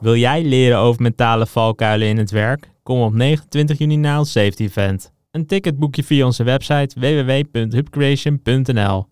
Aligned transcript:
Wil 0.00 0.16
jij 0.16 0.44
leren 0.44 0.78
over 0.78 1.02
mentale 1.02 1.46
valkuilen 1.46 2.08
in 2.08 2.16
het 2.16 2.30
werk? 2.30 2.70
Kom 2.82 3.00
op 3.00 3.14
29 3.14 3.78
juni 3.78 3.96
naar 3.96 4.18
ons 4.18 4.32
safety 4.32 4.62
event. 4.62 5.12
Een 5.30 5.46
ticket 5.46 5.78
boek 5.78 5.94
je 5.94 6.04
via 6.04 6.24
onze 6.24 6.44
website 6.44 7.00
www.hubcreation.nl. 7.00 9.06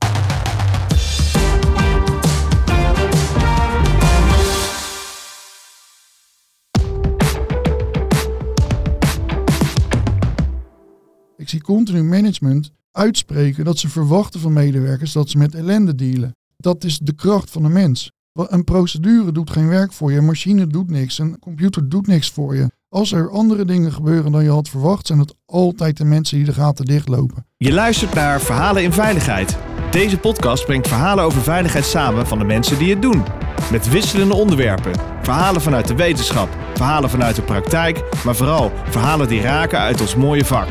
Ik 11.36 11.48
zie 11.48 11.62
continu 11.62 12.02
management 12.02 12.72
uitspreken 12.90 13.64
dat 13.64 13.78
ze 13.78 13.88
verwachten 13.88 14.40
van 14.40 14.52
medewerkers 14.52 15.12
dat 15.12 15.28
ze 15.28 15.38
met 15.38 15.54
ellende 15.54 15.94
dealen. 15.94 16.36
Dat 16.56 16.84
is 16.84 16.98
de 16.98 17.14
kracht 17.14 17.50
van 17.50 17.62
de 17.62 17.68
mens. 17.68 18.10
Een 18.36 18.64
procedure 18.64 19.32
doet 19.32 19.50
geen 19.50 19.68
werk 19.68 19.92
voor 19.92 20.12
je, 20.12 20.18
een 20.18 20.24
machine 20.24 20.66
doet 20.66 20.90
niks, 20.90 21.18
een 21.18 21.38
computer 21.38 21.88
doet 21.88 22.06
niks 22.06 22.30
voor 22.30 22.56
je. 22.56 22.70
Als 22.88 23.12
er 23.12 23.30
andere 23.30 23.64
dingen 23.64 23.92
gebeuren 23.92 24.32
dan 24.32 24.44
je 24.44 24.50
had 24.50 24.68
verwacht, 24.68 25.06
zijn 25.06 25.18
het 25.18 25.34
altijd 25.46 25.96
de 25.96 26.04
mensen 26.04 26.36
die 26.36 26.46
de 26.46 26.52
gaten 26.52 26.84
dichtlopen. 26.84 27.46
Je 27.56 27.72
luistert 27.72 28.14
naar 28.14 28.40
Verhalen 28.40 28.82
in 28.82 28.92
Veiligheid. 28.92 29.56
Deze 29.90 30.18
podcast 30.18 30.66
brengt 30.66 30.88
verhalen 30.88 31.24
over 31.24 31.42
veiligheid 31.42 31.84
samen 31.84 32.26
van 32.26 32.38
de 32.38 32.44
mensen 32.44 32.78
die 32.78 32.90
het 32.90 33.02
doen. 33.02 33.22
Met 33.70 33.88
wisselende 33.88 34.34
onderwerpen. 34.34 34.92
Verhalen 35.22 35.60
vanuit 35.60 35.88
de 35.88 35.94
wetenschap, 35.94 36.48
verhalen 36.74 37.10
vanuit 37.10 37.36
de 37.36 37.42
praktijk, 37.42 38.02
maar 38.24 38.36
vooral 38.36 38.72
verhalen 38.90 39.28
die 39.28 39.40
raken 39.40 39.78
uit 39.78 40.00
ons 40.00 40.16
mooie 40.16 40.44
vak. 40.44 40.68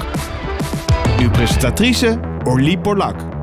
Uw 1.19 1.29
presentatrice 1.29 2.19
Orlie 2.43 2.77
Borlak. 2.77 3.34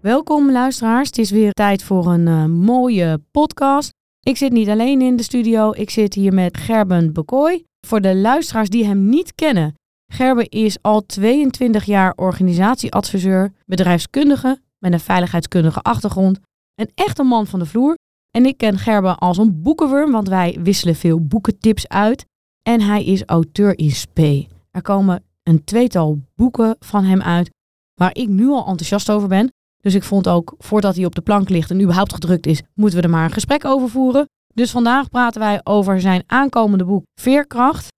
Welkom 0.00 0.52
luisteraars, 0.52 1.06
het 1.06 1.18
is 1.18 1.30
weer 1.30 1.52
tijd 1.52 1.82
voor 1.82 2.06
een 2.06 2.26
uh, 2.26 2.44
mooie 2.44 3.20
podcast. 3.30 3.90
Ik 4.20 4.36
zit 4.36 4.52
niet 4.52 4.68
alleen 4.68 5.00
in 5.00 5.16
de 5.16 5.22
studio, 5.22 5.72
ik 5.72 5.90
zit 5.90 6.14
hier 6.14 6.32
met 6.32 6.56
Gerben 6.56 7.12
Bekooi. 7.12 7.64
Voor 7.86 8.00
de 8.00 8.16
luisteraars 8.16 8.68
die 8.68 8.84
hem 8.84 9.08
niet 9.08 9.34
kennen, 9.34 9.74
Gerben 10.12 10.48
is 10.48 10.78
al 10.82 11.06
22 11.06 11.84
jaar 11.84 12.12
organisatieadviseur, 12.16 13.52
bedrijfskundige 13.66 14.60
met 14.78 14.92
een 14.92 15.00
veiligheidskundige 15.00 15.80
achtergrond. 15.80 16.40
Een 16.74 16.90
echte 16.94 17.22
man 17.22 17.46
van 17.46 17.58
de 17.58 17.66
vloer. 17.66 17.94
En 18.30 18.46
ik 18.46 18.56
ken 18.56 18.78
Gerben 18.78 19.18
als 19.18 19.38
een 19.38 19.62
boekenworm, 19.62 20.10
want 20.10 20.28
wij 20.28 20.58
wisselen 20.62 20.94
veel 20.94 21.26
boekentips 21.26 21.88
uit. 21.88 22.24
En 22.62 22.80
hij 22.80 23.04
is 23.04 23.22
auteur 23.24 23.78
in 23.78 23.90
spe. 23.90 24.46
Er 24.70 24.82
komen 24.82 25.24
een 25.42 25.64
tweetal 25.64 26.18
boeken 26.34 26.76
van 26.78 27.04
hem 27.04 27.22
uit 27.22 27.50
waar 27.94 28.16
ik 28.16 28.28
nu 28.28 28.48
al 28.48 28.66
enthousiast 28.66 29.10
over 29.10 29.28
ben. 29.28 29.50
Dus 29.80 29.94
ik 29.94 30.02
vond 30.02 30.28
ook, 30.28 30.54
voordat 30.58 30.96
hij 30.96 31.04
op 31.04 31.14
de 31.14 31.20
plank 31.20 31.48
ligt 31.48 31.70
en 31.70 31.80
überhaupt 31.80 32.12
gedrukt 32.14 32.46
is, 32.46 32.62
moeten 32.74 32.98
we 32.98 33.04
er 33.04 33.10
maar 33.10 33.24
een 33.24 33.32
gesprek 33.32 33.64
over 33.64 33.88
voeren. 33.88 34.28
Dus 34.54 34.70
vandaag 34.70 35.08
praten 35.08 35.40
wij 35.40 35.60
over 35.64 36.00
zijn 36.00 36.22
aankomende 36.26 36.84
boek 36.84 37.04
Veerkracht. 37.14 37.88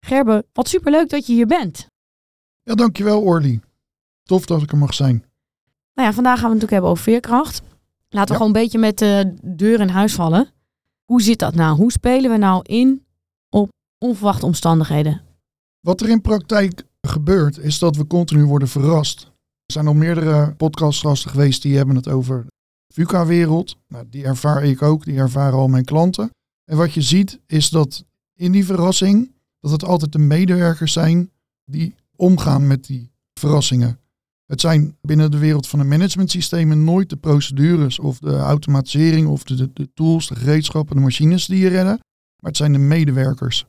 Gerbe, 0.00 0.44
wat 0.52 0.68
superleuk 0.68 1.08
dat 1.08 1.26
je 1.26 1.32
hier 1.32 1.46
bent. 1.46 1.86
Ja, 2.62 2.74
dankjewel 2.74 3.22
Orly. 3.22 3.60
Tof 4.22 4.46
dat 4.46 4.62
ik 4.62 4.72
er 4.72 4.78
mag 4.78 4.94
zijn. 4.94 5.24
Nou 5.94 6.08
ja, 6.08 6.14
vandaag 6.14 6.38
gaan 6.38 6.48
we 6.50 6.54
het 6.54 6.62
natuurlijk 6.62 6.72
hebben 6.72 6.90
over 6.90 7.02
veerkracht. 7.02 7.62
Laten 8.08 8.30
we 8.30 8.36
gewoon 8.36 8.54
een 8.54 8.62
beetje 8.62 8.78
met 8.78 8.98
de 8.98 9.34
deur 9.42 9.80
in 9.80 9.88
huis 9.88 10.14
vallen. 10.14 10.48
Hoe 11.04 11.22
zit 11.22 11.38
dat 11.38 11.54
nou? 11.54 11.76
Hoe 11.76 11.92
spelen 11.92 12.30
we 12.30 12.36
nou 12.36 12.62
in 12.62 13.04
op 13.48 13.68
onverwachte 13.98 14.46
omstandigheden? 14.46 15.20
Wat 15.80 16.00
er 16.00 16.08
in 16.08 16.20
praktijk 16.20 16.82
gebeurt, 17.00 17.58
is 17.58 17.78
dat 17.78 17.96
we 17.96 18.06
continu 18.06 18.44
worden 18.44 18.68
verrast. 18.68 19.32
Er 19.66 19.72
zijn 19.72 19.86
al 19.86 19.94
meerdere 19.94 20.54
podcastgasten 20.54 21.30
geweest 21.30 21.62
die 21.62 21.76
hebben 21.76 21.96
het 21.96 22.08
over 22.08 22.46
VUCA-wereld. 22.92 23.76
Nou, 23.88 24.04
die 24.10 24.24
ervaar 24.24 24.64
ik 24.64 24.82
ook, 24.82 25.04
die 25.04 25.16
ervaren 25.16 25.58
al 25.58 25.68
mijn 25.68 25.84
klanten. 25.84 26.30
En 26.64 26.76
wat 26.76 26.92
je 26.92 27.02
ziet 27.02 27.40
is 27.46 27.68
dat 27.68 28.04
in 28.34 28.52
die 28.52 28.64
verrassing, 28.64 29.32
dat 29.60 29.70
het 29.70 29.84
altijd 29.84 30.12
de 30.12 30.18
medewerkers 30.18 30.92
zijn 30.92 31.30
die 31.64 31.94
omgaan 32.16 32.66
met 32.66 32.86
die 32.86 33.10
verrassingen. 33.34 33.98
Het 34.46 34.60
zijn 34.60 34.96
binnen 35.00 35.30
de 35.30 35.38
wereld 35.38 35.68
van 35.68 35.78
de 35.78 35.84
managementsystemen 35.84 36.84
nooit 36.84 37.10
de 37.10 37.16
procedures 37.16 37.98
of 37.98 38.18
de 38.18 38.38
automatisering 38.38 39.28
of 39.28 39.44
de, 39.44 39.72
de, 39.72 39.88
tools, 39.94 40.28
de 40.28 40.36
gereedschappen, 40.36 40.96
de 40.96 41.02
machines 41.02 41.46
die 41.46 41.58
je 41.58 41.68
redden. 41.68 41.98
Maar 42.40 42.50
het 42.50 42.56
zijn 42.56 42.72
de 42.72 42.78
medewerkers. 42.78 43.66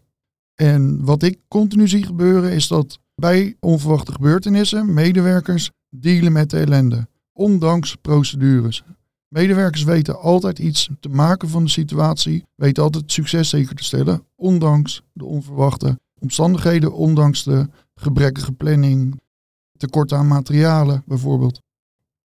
En 0.55 1.03
wat 1.05 1.23
ik 1.23 1.39
continu 1.47 1.87
zie 1.87 2.05
gebeuren 2.05 2.51
is 2.51 2.67
dat 2.67 2.99
bij 3.15 3.55
onverwachte 3.59 4.11
gebeurtenissen 4.11 4.93
medewerkers 4.93 5.71
dealen 5.99 6.31
met 6.31 6.49
de 6.49 6.59
ellende, 6.59 7.07
ondanks 7.33 7.95
procedures. 7.95 8.83
Medewerkers 9.27 9.83
weten 9.83 10.19
altijd 10.19 10.59
iets 10.59 10.89
te 10.99 11.09
maken 11.09 11.49
van 11.49 11.63
de 11.63 11.69
situatie, 11.69 12.45
weten 12.55 12.83
altijd 12.83 13.11
succes 13.11 13.49
zeker 13.49 13.75
te 13.75 13.83
stellen, 13.83 14.23
ondanks 14.35 15.01
de 15.13 15.25
onverwachte 15.25 15.99
omstandigheden, 16.19 16.93
ondanks 16.93 17.43
de 17.43 17.69
gebrekkige 17.95 18.51
planning, 18.51 19.21
tekort 19.77 20.13
aan 20.13 20.27
materialen 20.27 21.03
bijvoorbeeld. 21.05 21.61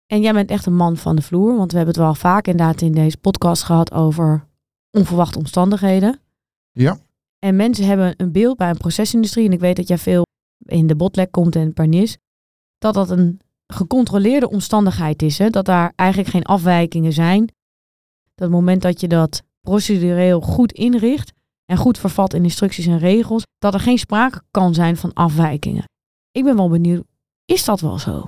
En 0.06 0.20
jij 0.20 0.32
bent 0.32 0.50
echt 0.50 0.66
een 0.66 0.76
man 0.76 0.96
van 0.96 1.16
de 1.16 1.22
vloer, 1.22 1.56
want 1.56 1.70
we 1.70 1.76
hebben 1.76 1.94
het 1.94 2.04
wel 2.04 2.14
vaak 2.14 2.46
inderdaad 2.46 2.80
in 2.80 2.92
deze 2.92 3.18
podcast 3.18 3.62
gehad 3.62 3.92
over 3.92 4.46
onverwachte 4.90 5.38
omstandigheden. 5.38 6.20
Ja. 6.72 6.98
En 7.38 7.56
mensen 7.56 7.86
hebben 7.86 8.14
een 8.16 8.32
beeld 8.32 8.56
bij 8.56 8.70
een 8.70 8.76
procesindustrie, 8.76 9.46
en 9.46 9.52
ik 9.52 9.60
weet 9.60 9.76
dat 9.76 9.88
jij 9.88 9.98
veel 9.98 10.24
in 10.58 10.86
de 10.86 10.96
botlek 10.96 11.30
komt 11.30 11.56
en 11.56 11.72
Parnis, 11.72 12.16
dat 12.78 12.94
dat 12.94 13.10
een 13.10 13.40
gecontroleerde 13.66 14.50
omstandigheid 14.50 15.22
is. 15.22 15.38
Hè? 15.38 15.50
Dat 15.50 15.64
daar 15.64 15.92
eigenlijk 15.96 16.30
geen 16.30 16.44
afwijkingen 16.44 17.12
zijn. 17.12 17.52
Dat 18.34 18.50
moment 18.50 18.82
dat 18.82 19.00
je 19.00 19.08
dat 19.08 19.42
procedureel 19.60 20.40
goed 20.40 20.72
inricht 20.72 21.32
en 21.64 21.76
goed 21.76 21.98
vervat 21.98 22.34
in 22.34 22.42
instructies 22.42 22.86
en 22.86 22.98
regels, 22.98 23.42
dat 23.58 23.74
er 23.74 23.80
geen 23.80 23.98
sprake 23.98 24.42
kan 24.50 24.74
zijn 24.74 24.96
van 24.96 25.12
afwijkingen. 25.12 25.84
Ik 26.30 26.44
ben 26.44 26.56
wel 26.56 26.68
benieuwd, 26.68 27.04
is 27.44 27.64
dat 27.64 27.80
wel 27.80 27.98
zo? 27.98 28.26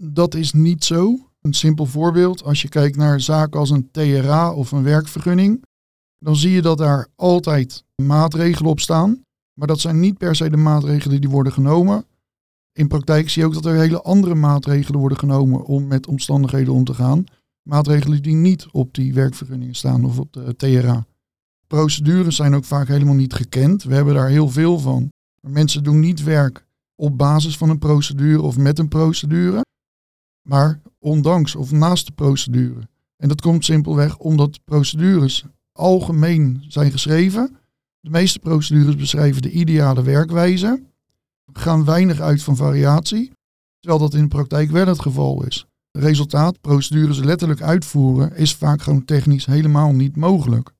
Dat 0.00 0.34
is 0.34 0.52
niet 0.52 0.84
zo. 0.84 1.18
Een 1.40 1.54
simpel 1.54 1.86
voorbeeld, 1.86 2.44
als 2.44 2.62
je 2.62 2.68
kijkt 2.68 2.96
naar 2.96 3.20
zaken 3.20 3.60
als 3.60 3.70
een 3.70 3.90
TRA 3.90 4.54
of 4.54 4.72
een 4.72 4.82
werkvergunning, 4.82 5.64
dan 6.18 6.36
zie 6.36 6.50
je 6.50 6.62
dat 6.62 6.78
daar 6.78 7.08
altijd 7.16 7.84
maatregelen 8.02 8.70
op 8.70 8.80
staan. 8.80 9.22
Maar 9.58 9.66
dat 9.66 9.80
zijn 9.80 10.00
niet 10.00 10.18
per 10.18 10.36
se 10.36 10.50
de 10.50 10.56
maatregelen 10.56 11.20
die 11.20 11.30
worden 11.30 11.52
genomen. 11.52 12.04
In 12.76 12.88
praktijk 12.88 13.30
zie 13.30 13.42
je 13.42 13.48
ook 13.48 13.54
dat 13.54 13.64
er 13.64 13.74
hele 13.74 14.02
andere 14.02 14.34
maatregelen 14.34 15.00
worden 15.00 15.18
genomen 15.18 15.64
om 15.64 15.86
met 15.86 16.06
omstandigheden 16.06 16.74
om 16.74 16.84
te 16.84 16.94
gaan. 16.94 17.24
Maatregelen 17.62 18.22
die 18.22 18.34
niet 18.34 18.66
op 18.72 18.94
die 18.94 19.14
werkvergunningen 19.14 19.74
staan 19.74 20.04
of 20.04 20.18
op 20.18 20.32
de 20.32 20.56
TRA. 20.56 21.06
Procedures 21.66 22.36
zijn 22.36 22.54
ook 22.54 22.64
vaak 22.64 22.88
helemaal 22.88 23.14
niet 23.14 23.34
gekend. 23.34 23.82
We 23.82 23.94
hebben 23.94 24.14
daar 24.14 24.28
heel 24.28 24.48
veel 24.48 24.78
van. 24.78 25.08
Maar 25.40 25.52
mensen 25.52 25.82
doen 25.82 26.00
niet 26.00 26.22
werk 26.22 26.66
op 26.94 27.18
basis 27.18 27.56
van 27.56 27.70
een 27.70 27.78
procedure 27.78 28.42
of 28.42 28.56
met 28.56 28.78
een 28.78 28.88
procedure, 28.88 29.64
maar 30.48 30.80
ondanks 30.98 31.54
of 31.54 31.72
naast 31.72 32.06
de 32.06 32.12
procedure. 32.12 32.88
En 33.16 33.28
dat 33.28 33.40
komt 33.40 33.64
simpelweg 33.64 34.18
omdat 34.18 34.64
procedures 34.64 35.44
algemeen 35.72 36.64
zijn 36.68 36.90
geschreven. 36.90 37.56
De 38.00 38.10
meeste 38.10 38.38
procedures 38.38 38.96
beschrijven 38.96 39.42
de 39.42 39.50
ideale 39.50 40.02
werkwijze, 40.02 40.82
gaan 41.52 41.84
weinig 41.84 42.20
uit 42.20 42.42
van 42.42 42.56
variatie, 42.56 43.32
terwijl 43.80 44.02
dat 44.02 44.14
in 44.14 44.22
de 44.22 44.28
praktijk 44.28 44.70
wel 44.70 44.86
het 44.86 45.00
geval 45.00 45.44
is. 45.44 45.66
Resultaat, 45.90 46.60
procedures 46.60 47.18
letterlijk 47.18 47.62
uitvoeren, 47.62 48.36
is 48.36 48.54
vaak 48.54 48.82
gewoon 48.82 49.04
technisch 49.04 49.46
helemaal 49.46 49.92
niet 49.92 50.16
mogelijk. 50.16 50.70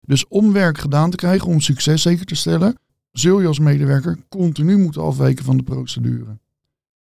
Dus 0.00 0.28
om 0.28 0.52
werk 0.52 0.78
gedaan 0.78 1.10
te 1.10 1.16
krijgen, 1.16 1.48
om 1.48 1.60
succes 1.60 2.02
zeker 2.02 2.26
te 2.26 2.34
stellen, 2.34 2.78
zul 3.10 3.40
je 3.40 3.46
als 3.46 3.58
medewerker 3.58 4.18
continu 4.28 4.76
moeten 4.76 5.02
afwijken 5.02 5.44
van 5.44 5.56
de 5.56 5.62
procedure. 5.62 6.38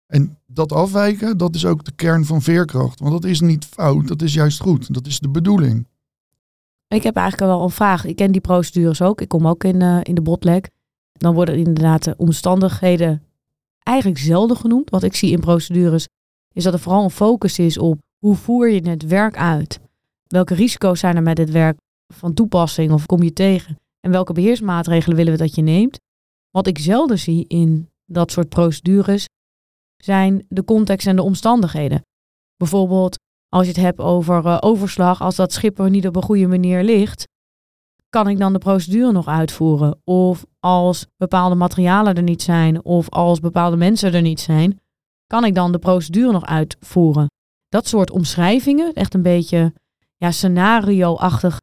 En 0.07 0.39
dat 0.47 0.73
afwijken, 0.73 1.37
dat 1.37 1.55
is 1.55 1.67
ook 1.67 1.85
de 1.85 1.93
kern 1.93 2.25
van 2.25 2.43
veerkracht. 2.43 3.01
Want 3.01 3.13
dat 3.13 3.25
is 3.25 3.41
niet 3.41 3.65
fout, 3.65 4.09
dat 4.09 4.23
is 4.23 4.35
juist 4.35 4.61
goed. 4.61 4.95
Dat 4.95 5.07
is 5.07 5.19
de 5.19 5.29
bedoeling. 5.29 5.87
Ik 6.89 7.03
heb 7.03 7.17
eigenlijk 7.17 7.53
wel 7.53 7.63
een 7.63 7.71
vraag. 7.71 8.05
Ik 8.05 8.17
ken 8.17 8.33
die 8.33 8.41
procedures 8.41 9.03
ook. 9.03 9.21
Ik 9.21 9.29
kom 9.29 9.49
ook 9.49 9.65
in, 9.65 9.83
uh, 9.83 10.01
in 10.03 10.15
de 10.15 10.23
botlek. 10.23 10.71
Dan 11.13 11.35
worden 11.35 11.57
inderdaad 11.57 12.05
de 12.05 12.15
omstandigheden 12.17 13.23
eigenlijk 13.79 14.19
zelden 14.19 14.57
genoemd. 14.57 14.91
Wat 14.91 15.03
ik 15.03 15.15
zie 15.15 15.31
in 15.31 15.41
procedures 15.41 16.09
is 16.53 16.65
dat 16.65 16.73
er 16.73 16.79
vooral 16.79 17.05
een 17.05 17.11
focus 17.11 17.59
is 17.59 17.79
op 17.79 17.99
hoe 18.19 18.35
voer 18.37 18.71
je 18.71 18.89
het 18.89 19.07
werk 19.07 19.37
uit. 19.37 19.81
Welke 20.27 20.55
risico's 20.55 21.01
zijn 21.01 21.17
er 21.17 21.23
met 21.23 21.39
het 21.39 21.51
werk 21.51 21.79
van 22.15 22.35
toepassing 22.35 22.93
of 22.93 23.07
kom 23.07 23.23
je 23.23 23.33
tegen? 23.33 23.79
En 24.01 24.11
welke 24.11 24.33
beheersmaatregelen 24.33 25.17
willen 25.17 25.33
we 25.33 25.39
dat 25.39 25.55
je 25.55 25.63
neemt? 25.63 25.99
Wat 26.51 26.67
ik 26.67 26.79
zelden 26.79 27.19
zie 27.19 27.45
in 27.49 27.91
dat 28.05 28.31
soort 28.31 28.49
procedures 28.49 29.27
zijn 29.97 30.47
de 30.49 30.65
context 30.65 31.07
en 31.07 31.17
de 31.17 31.23
omstandigheden. 31.23 32.03
Bijvoorbeeld 32.57 33.19
als 33.49 33.63
je 33.67 33.73
het 33.73 33.81
hebt 33.81 33.99
over 33.99 34.45
uh, 34.45 34.59
overslag, 34.61 35.21
als 35.21 35.37
dat 35.37 35.53
schip 35.53 35.79
er 35.79 35.91
niet 35.91 36.07
op 36.07 36.17
een 36.17 36.23
goede 36.23 36.47
manier 36.47 36.83
ligt, 36.83 37.29
kan 38.13 38.29
ik 38.29 38.39
dan 38.39 38.53
de 38.53 38.59
procedure 38.59 39.13
nog 39.13 39.27
uitvoeren? 39.27 40.01
Of 40.05 40.45
als 40.61 41.07
bepaalde 41.17 41.55
materialen 41.55 42.15
er 42.15 42.23
niet 42.23 42.43
zijn, 42.43 42.85
of 42.85 43.11
als 43.11 43.41
bepaalde 43.41 43.77
mensen 43.77 44.15
er 44.15 44.23
niet 44.23 44.41
zijn, 44.41 44.81
kan 45.27 45.45
ik 45.45 45.55
dan 45.55 45.73
de 45.73 45.79
procedure 45.79 46.33
nog 46.33 46.47
uitvoeren? 46.47 47.27
Dat 47.69 47.87
soort 47.87 48.11
omschrijvingen, 48.11 48.93
echt 48.93 49.15
een 49.15 49.23
beetje 49.23 49.73
ja, 50.17 50.31
scenario-achtig 50.31 51.61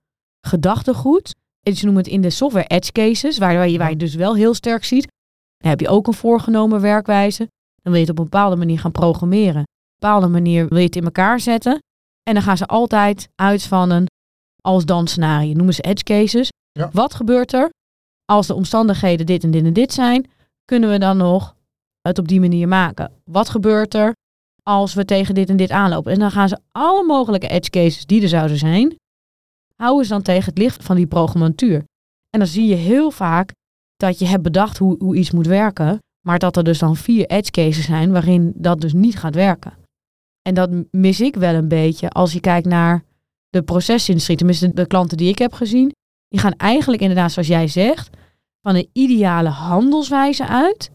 gedachtegoed. 0.48 1.36
En 1.62 1.76
ze 1.76 1.86
noemen 1.86 2.04
het 2.04 2.12
in 2.12 2.22
de 2.22 2.30
software 2.30 2.68
edge 2.68 2.92
cases, 2.92 3.38
waar, 3.38 3.68
je, 3.68 3.78
waar 3.78 3.90
je 3.90 3.96
dus 3.96 4.16
wel 4.16 4.36
heel 4.36 4.54
sterk 4.54 4.84
ziet. 4.84 5.08
Dan 5.58 5.70
heb 5.70 5.80
je 5.80 5.90
ook 5.90 6.08
een 6.08 6.14
voorgenomen 6.14 6.82
werkwijze. 6.82 7.50
Dan 7.82 7.92
wil 7.92 8.02
je 8.02 8.08
het 8.08 8.10
op 8.10 8.18
een 8.18 8.30
bepaalde 8.30 8.56
manier 8.56 8.80
gaan 8.80 8.92
programmeren. 8.92 9.62
Op 9.62 9.68
een 9.68 10.00
bepaalde 10.00 10.28
manier 10.28 10.68
wil 10.68 10.78
je 10.78 10.86
het 10.86 10.96
in 10.96 11.04
elkaar 11.04 11.40
zetten. 11.40 11.80
En 12.24 12.34
dan 12.34 12.44
gaan 12.44 12.58
ze 12.58 12.66
altijd 12.66 13.30
uit 13.36 13.64
van 13.64 13.90
een 13.90 14.08
als-dan 14.70 15.08
scenario. 15.08 15.54
Noemen 15.54 15.74
ze 15.74 15.82
edge 15.82 16.04
cases. 16.04 16.50
Ja. 16.72 16.90
Wat 16.92 17.14
gebeurt 17.14 17.54
er 17.54 17.70
als 18.26 18.48
de 18.48 18.54
omstandigheden 18.54 19.26
dit 19.26 19.44
en 19.44 19.52
dit 19.52 19.66
en 19.66 19.74
dit 19.74 19.94
zijn? 19.94 20.30
Kunnen 20.66 20.90
we 20.90 21.00
dan 21.00 21.18
nog 21.18 21.56
het 22.02 22.20
op 22.20 22.28
die 22.28 22.40
manier 22.40 22.68
maken? 22.68 23.12
Wat 23.24 23.50
gebeurt 23.50 23.94
er 23.94 24.14
als 24.64 24.94
we 24.94 25.06
tegen 25.06 25.36
dit 25.36 25.50
en 25.50 25.58
dit 25.58 25.72
aanlopen? 25.72 26.12
En 26.12 26.20
dan 26.20 26.32
gaan 26.32 26.48
ze 26.48 26.60
alle 26.72 27.04
mogelijke 27.04 27.48
edge 27.48 27.70
cases 27.70 28.06
die 28.06 28.22
er 28.22 28.30
zouden 28.30 28.58
zijn, 28.58 28.96
houden 29.76 30.06
ze 30.06 30.12
dan 30.12 30.22
tegen 30.22 30.50
het 30.50 30.58
licht 30.58 30.84
van 30.84 30.96
die 30.96 31.08
programmatuur. 31.08 31.84
En 32.30 32.40
dan 32.40 32.48
zie 32.48 32.68
je 32.68 32.76
heel 32.76 33.12
vaak 33.12 33.52
dat 33.96 34.20
je 34.20 34.26
hebt 34.26 34.44
bedacht 34.44 34.78
hoe, 34.78 34.96
hoe 35.00 35.16
iets 35.16 35.32
moet 35.32 35.48
werken, 35.48 36.00
maar 36.26 36.40
dat 36.40 36.58
er 36.58 36.64
dus 36.64 36.80
dan 36.80 36.96
vier 36.96 37.26
edge 37.26 37.52
cases 37.52 37.86
zijn 37.86 38.12
waarin 38.12 38.54
dat 38.56 38.82
dus 38.82 38.94
niet 38.94 39.18
gaat 39.18 39.36
werken. 39.36 39.74
En 40.42 40.54
dat 40.54 40.70
mis 40.92 41.22
ik 41.22 41.36
wel 41.36 41.54
een 41.54 41.68
beetje 41.68 42.10
als 42.10 42.34
je 42.34 42.40
kijkt 42.40 42.68
naar 42.68 43.04
de 43.50 43.64
procesindustrie, 43.64 44.38
tenminste 44.38 44.74
de 44.74 44.88
klanten 44.88 45.18
die 45.18 45.30
ik 45.30 45.38
heb 45.38 45.54
gezien. 45.54 45.96
Die 46.28 46.40
gaan 46.40 46.54
eigenlijk 46.54 47.02
inderdaad, 47.02 47.32
zoals 47.32 47.48
jij 47.48 47.68
zegt, 47.68 48.10
van 48.62 48.76
een 48.76 48.90
ideale 48.94 49.50
handelswijze 49.50 50.48
uit, 50.48 50.92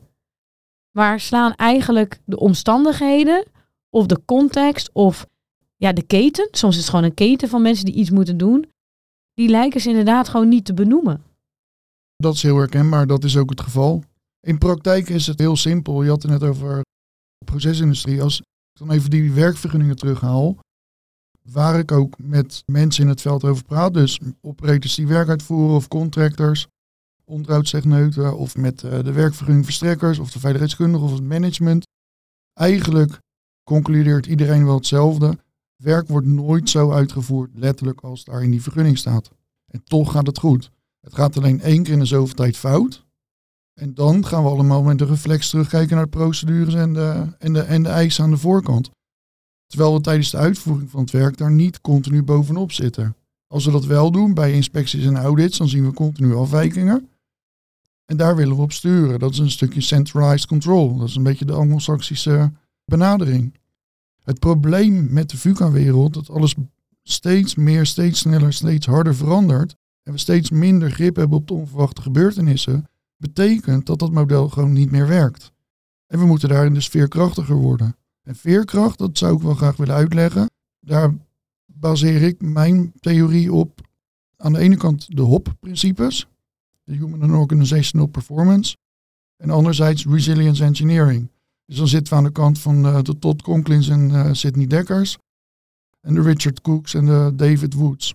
maar 0.90 1.20
slaan 1.20 1.54
eigenlijk 1.54 2.20
de 2.24 2.38
omstandigheden 2.38 3.46
of 3.90 4.06
de 4.06 4.24
context 4.24 4.90
of 4.92 5.26
ja, 5.76 5.92
de 5.92 6.02
keten, 6.02 6.48
soms 6.50 6.74
is 6.74 6.80
het 6.80 6.90
gewoon 6.90 7.04
een 7.04 7.14
keten 7.14 7.48
van 7.48 7.62
mensen 7.62 7.84
die 7.84 7.94
iets 7.94 8.10
moeten 8.10 8.36
doen, 8.36 8.66
die 9.34 9.48
lijken 9.48 9.80
ze 9.80 9.88
inderdaad 9.88 10.28
gewoon 10.28 10.48
niet 10.48 10.64
te 10.64 10.74
benoemen. 10.74 11.22
Dat 12.16 12.34
is 12.34 12.42
heel 12.42 12.56
herkenbaar, 12.56 13.06
dat 13.06 13.24
is 13.24 13.36
ook 13.36 13.50
het 13.50 13.60
geval. 13.60 14.02
In 14.40 14.58
praktijk 14.58 15.08
is 15.08 15.26
het 15.26 15.38
heel 15.38 15.56
simpel. 15.56 16.02
Je 16.02 16.08
had 16.08 16.22
het 16.22 16.30
net 16.30 16.42
over 16.42 16.76
de 17.38 17.44
procesindustrie. 17.44 18.22
Als 18.22 18.38
ik 18.38 18.46
dan 18.72 18.90
even 18.90 19.10
die 19.10 19.32
werkvergunningen 19.32 19.96
terughaal, 19.96 20.56
waar 21.52 21.78
ik 21.78 21.92
ook 21.92 22.18
met 22.18 22.62
mensen 22.66 23.02
in 23.02 23.08
het 23.08 23.20
veld 23.20 23.44
over 23.44 23.64
praat, 23.64 23.94
dus 23.94 24.20
operators 24.40 24.94
die 24.94 25.06
werk 25.06 25.28
uitvoeren 25.28 25.76
of 25.76 25.88
contractors, 25.88 26.66
onderhoudstechneuten 27.24 28.36
of 28.36 28.56
met 28.56 28.82
eh, 28.82 29.02
de 29.04 29.12
werkvergunningverstrekkers 29.12 30.18
of 30.18 30.30
de 30.30 30.38
veiligheidskundigen 30.38 31.06
of 31.06 31.12
het 31.12 31.22
management. 31.22 31.86
Eigenlijk 32.52 33.18
concludeert 33.64 34.26
iedereen 34.26 34.64
wel 34.64 34.74
hetzelfde. 34.74 35.38
Werk 35.76 36.08
wordt 36.08 36.26
nooit 36.26 36.70
zo 36.70 36.92
uitgevoerd, 36.92 37.50
letterlijk 37.54 38.00
als 38.00 38.24
daar 38.24 38.42
in 38.42 38.50
die 38.50 38.62
vergunning 38.62 38.98
staat. 38.98 39.30
En 39.66 39.84
toch 39.84 40.12
gaat 40.12 40.26
het 40.26 40.38
goed. 40.38 40.70
Het 41.00 41.14
gaat 41.14 41.36
alleen 41.36 41.60
één 41.60 41.82
keer 41.82 41.92
in 41.92 41.98
de 41.98 42.04
zoveel 42.04 42.34
tijd 42.34 42.56
fout. 42.56 43.04
En 43.74 43.94
dan 43.94 44.26
gaan 44.26 44.42
we 44.42 44.48
allemaal 44.48 44.82
met 44.82 45.00
een 45.00 45.06
reflex 45.06 45.50
terugkijken 45.50 45.96
naar 45.96 46.04
de 46.04 46.10
procedures 46.10 46.74
en 46.74 46.92
de, 46.92 47.26
en 47.38 47.52
de, 47.52 47.60
en 47.60 47.82
de 47.82 47.88
eisen 47.88 48.24
aan 48.24 48.30
de 48.30 48.36
voorkant. 48.36 48.90
Terwijl 49.66 49.94
we 49.94 50.00
tijdens 50.00 50.30
de 50.30 50.36
uitvoering 50.36 50.90
van 50.90 51.00
het 51.00 51.10
werk 51.10 51.36
daar 51.36 51.50
niet 51.50 51.80
continu 51.80 52.22
bovenop 52.22 52.72
zitten. 52.72 53.16
Als 53.46 53.64
we 53.64 53.70
dat 53.70 53.84
wel 53.84 54.10
doen 54.10 54.34
bij 54.34 54.52
inspecties 54.52 55.04
en 55.04 55.16
audits, 55.16 55.58
dan 55.58 55.68
zien 55.68 55.86
we 55.86 55.92
continu 55.92 56.34
afwijkingen. 56.34 57.08
En 58.04 58.16
daar 58.16 58.36
willen 58.36 58.56
we 58.56 58.62
op 58.62 58.72
sturen. 58.72 59.18
Dat 59.18 59.32
is 59.32 59.38
een 59.38 59.50
stukje 59.50 59.80
centralized 59.80 60.46
control. 60.46 60.96
Dat 60.96 61.08
is 61.08 61.16
een 61.16 61.22
beetje 61.22 61.44
de 61.44 61.52
anglo-saxische 61.52 62.52
benadering. 62.84 63.54
Het 64.22 64.38
probleem 64.38 65.12
met 65.12 65.30
de 65.30 65.36
VUCA-wereld, 65.36 66.14
dat 66.14 66.30
alles 66.30 66.54
steeds 67.02 67.54
meer, 67.54 67.86
steeds 67.86 68.18
sneller, 68.18 68.52
steeds 68.52 68.86
harder 68.86 69.14
verandert. 69.14 69.76
En 70.02 70.12
we 70.12 70.18
steeds 70.18 70.50
minder 70.50 70.90
grip 70.90 71.16
hebben 71.16 71.38
op 71.38 71.46
de 71.46 71.54
onverwachte 71.54 72.02
gebeurtenissen. 72.02 72.88
Betekent 73.16 73.86
dat 73.86 73.98
dat 73.98 74.12
model 74.12 74.48
gewoon 74.48 74.72
niet 74.72 74.90
meer 74.90 75.06
werkt. 75.06 75.52
En 76.06 76.18
we 76.18 76.26
moeten 76.26 76.48
daarin 76.48 76.74
dus 76.74 76.88
veerkrachtiger 76.88 77.56
worden. 77.56 77.96
En 78.24 78.36
veerkracht, 78.36 78.98
dat 78.98 79.18
zou 79.18 79.36
ik 79.36 79.42
wel 79.42 79.54
graag 79.54 79.76
willen 79.76 79.94
uitleggen. 79.94 80.50
Daar 80.80 81.14
baseer 81.66 82.22
ik 82.22 82.40
mijn 82.40 82.92
theorie 83.00 83.52
op 83.52 83.80
aan 84.36 84.52
de 84.52 84.58
ene 84.58 84.76
kant 84.76 85.16
de 85.16 85.22
HOP-principes, 85.22 86.26
de 86.84 86.92
Human 86.92 87.22
and 87.22 87.32
Organizational 87.32 88.06
Performance, 88.06 88.76
en 89.36 89.50
anderzijds 89.50 90.06
Resilience 90.06 90.64
Engineering. 90.64 91.30
Dus 91.66 91.76
dan 91.76 91.88
zitten 91.88 92.12
we 92.12 92.18
aan 92.18 92.24
de 92.24 92.32
kant 92.32 92.58
van 92.58 92.86
uh, 92.86 93.02
de 93.02 93.18
Todd 93.18 93.42
Conklins 93.42 93.88
en 93.88 94.10
uh, 94.10 94.28
Sidney 94.32 94.66
Dekkers, 94.66 95.18
en 96.00 96.14
de 96.14 96.22
Richard 96.22 96.60
Cooks 96.60 96.94
en 96.94 97.04
de 97.04 97.32
David 97.34 97.74
Woods. 97.74 98.14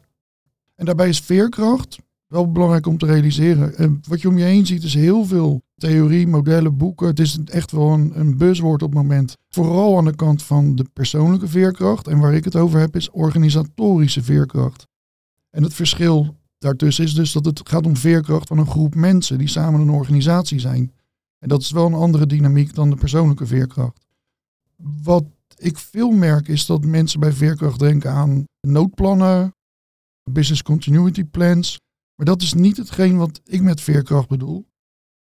En 0.76 0.86
daarbij 0.86 1.10
is 1.10 1.20
veerkracht 1.20 1.98
wel 2.30 2.52
belangrijk 2.52 2.86
om 2.86 2.98
te 2.98 3.06
realiseren. 3.06 3.76
En 3.76 4.02
wat 4.08 4.22
je 4.22 4.28
om 4.28 4.38
je 4.38 4.44
heen 4.44 4.66
ziet 4.66 4.84
is 4.84 4.94
heel 4.94 5.26
veel 5.26 5.62
theorie, 5.76 6.28
modellen, 6.28 6.78
boeken. 6.78 7.08
Het 7.08 7.20
is 7.20 7.40
echt 7.46 7.72
wel 7.72 7.94
een, 7.94 8.20
een 8.20 8.38
buzzwoord 8.38 8.82
op 8.82 8.90
het 8.90 9.02
moment. 9.02 9.38
Vooral 9.50 9.98
aan 9.98 10.06
de 10.06 10.16
kant 10.16 10.44
van 10.44 10.76
de 10.76 10.86
persoonlijke 10.94 11.48
veerkracht. 11.48 12.08
En 12.08 12.20
waar 12.20 12.34
ik 12.34 12.44
het 12.44 12.56
over 12.56 12.80
heb 12.80 12.96
is 12.96 13.10
organisatorische 13.10 14.24
veerkracht. 14.24 14.88
En 15.50 15.64
het 15.64 15.74
verschil 15.74 16.38
daartussen 16.58 17.04
is 17.04 17.14
dus 17.14 17.32
dat 17.32 17.46
het 17.46 17.70
gaat 17.70 17.86
om 17.86 17.96
veerkracht 17.98 18.48
van 18.48 18.58
een 18.58 18.68
groep 18.68 18.96
mensen 18.96 19.38
die 19.38 19.48
samen 19.48 19.82
een 19.82 19.90
organisatie 19.90 20.60
zijn. 20.60 20.94
En 21.40 21.50
dat 21.50 21.62
is 21.62 21.72
wel 21.72 21.86
een 21.86 21.94
andere 21.94 22.26
dynamiek 22.26 22.74
dan 22.74 22.90
de 22.90 22.96
persoonlijke 22.96 23.46
veerkracht. 23.46 24.06
Wat 25.04 25.24
ik 25.58 25.78
veel 25.78 26.12
merk 26.12 26.48
is 26.48 26.66
dat 26.66 26.86
mensen 26.86 27.20
bij 27.20 27.32
veerkracht 27.32 27.80
denken 27.80 28.12
aan 28.12 28.44
noodplannen, 28.62 29.54
business 30.32 30.62
continuity 30.62 31.24
plans. 31.24 31.80
Maar 32.20 32.28
dat 32.28 32.42
is 32.42 32.54
niet 32.54 32.78
hetgeen 32.78 33.18
wat 33.18 33.42
ik 33.46 33.62
met 33.62 33.82
veerkracht 33.82 34.28
bedoel. 34.28 34.68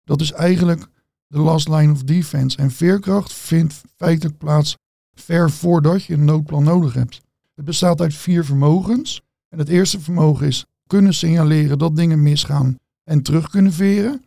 Dat 0.04 0.20
is 0.20 0.32
eigenlijk 0.32 0.86
de 1.26 1.38
last 1.38 1.68
line 1.68 1.92
of 1.92 2.02
defense. 2.02 2.56
En 2.56 2.70
veerkracht 2.70 3.32
vindt 3.32 3.80
feitelijk 3.96 4.38
plaats 4.38 4.76
ver 5.14 5.50
voordat 5.50 6.04
je 6.04 6.14
een 6.14 6.24
noodplan 6.24 6.64
nodig 6.64 6.94
hebt. 6.94 7.20
Het 7.54 7.64
bestaat 7.64 8.00
uit 8.00 8.14
vier 8.14 8.44
vermogens. 8.44 9.20
En 9.48 9.58
het 9.58 9.68
eerste 9.68 10.00
vermogen 10.00 10.46
is 10.46 10.64
kunnen 10.86 11.14
signaleren 11.14 11.78
dat 11.78 11.96
dingen 11.96 12.22
misgaan 12.22 12.76
en 13.04 13.22
terug 13.22 13.50
kunnen 13.50 13.72
veren. 13.72 14.24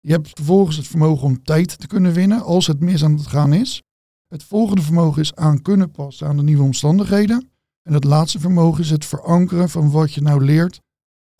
Je 0.00 0.12
hebt 0.12 0.28
vervolgens 0.34 0.76
het 0.76 0.86
vermogen 0.86 1.26
om 1.26 1.42
tijd 1.42 1.78
te 1.78 1.86
kunnen 1.86 2.12
winnen 2.12 2.42
als 2.42 2.66
het 2.66 2.80
mis 2.80 3.04
aan 3.04 3.16
het 3.16 3.26
gaan 3.26 3.52
is. 3.52 3.82
Het 4.28 4.42
volgende 4.42 4.82
vermogen 4.82 5.22
is 5.22 5.34
aan 5.34 5.62
kunnen 5.62 5.90
passen 5.90 6.26
aan 6.26 6.36
de 6.36 6.42
nieuwe 6.42 6.62
omstandigheden. 6.62 7.50
En 7.82 7.92
het 7.92 8.04
laatste 8.04 8.40
vermogen 8.40 8.80
is 8.80 8.90
het 8.90 9.04
verankeren 9.04 9.68
van 9.68 9.90
wat 9.90 10.12
je 10.12 10.20
nou 10.20 10.44
leert 10.44 10.80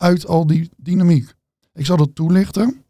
uit 0.01 0.27
al 0.27 0.47
die 0.47 0.69
dynamiek. 0.77 1.33
Ik 1.73 1.85
zal 1.85 1.97
dat 1.97 2.15
toelichten. 2.15 2.83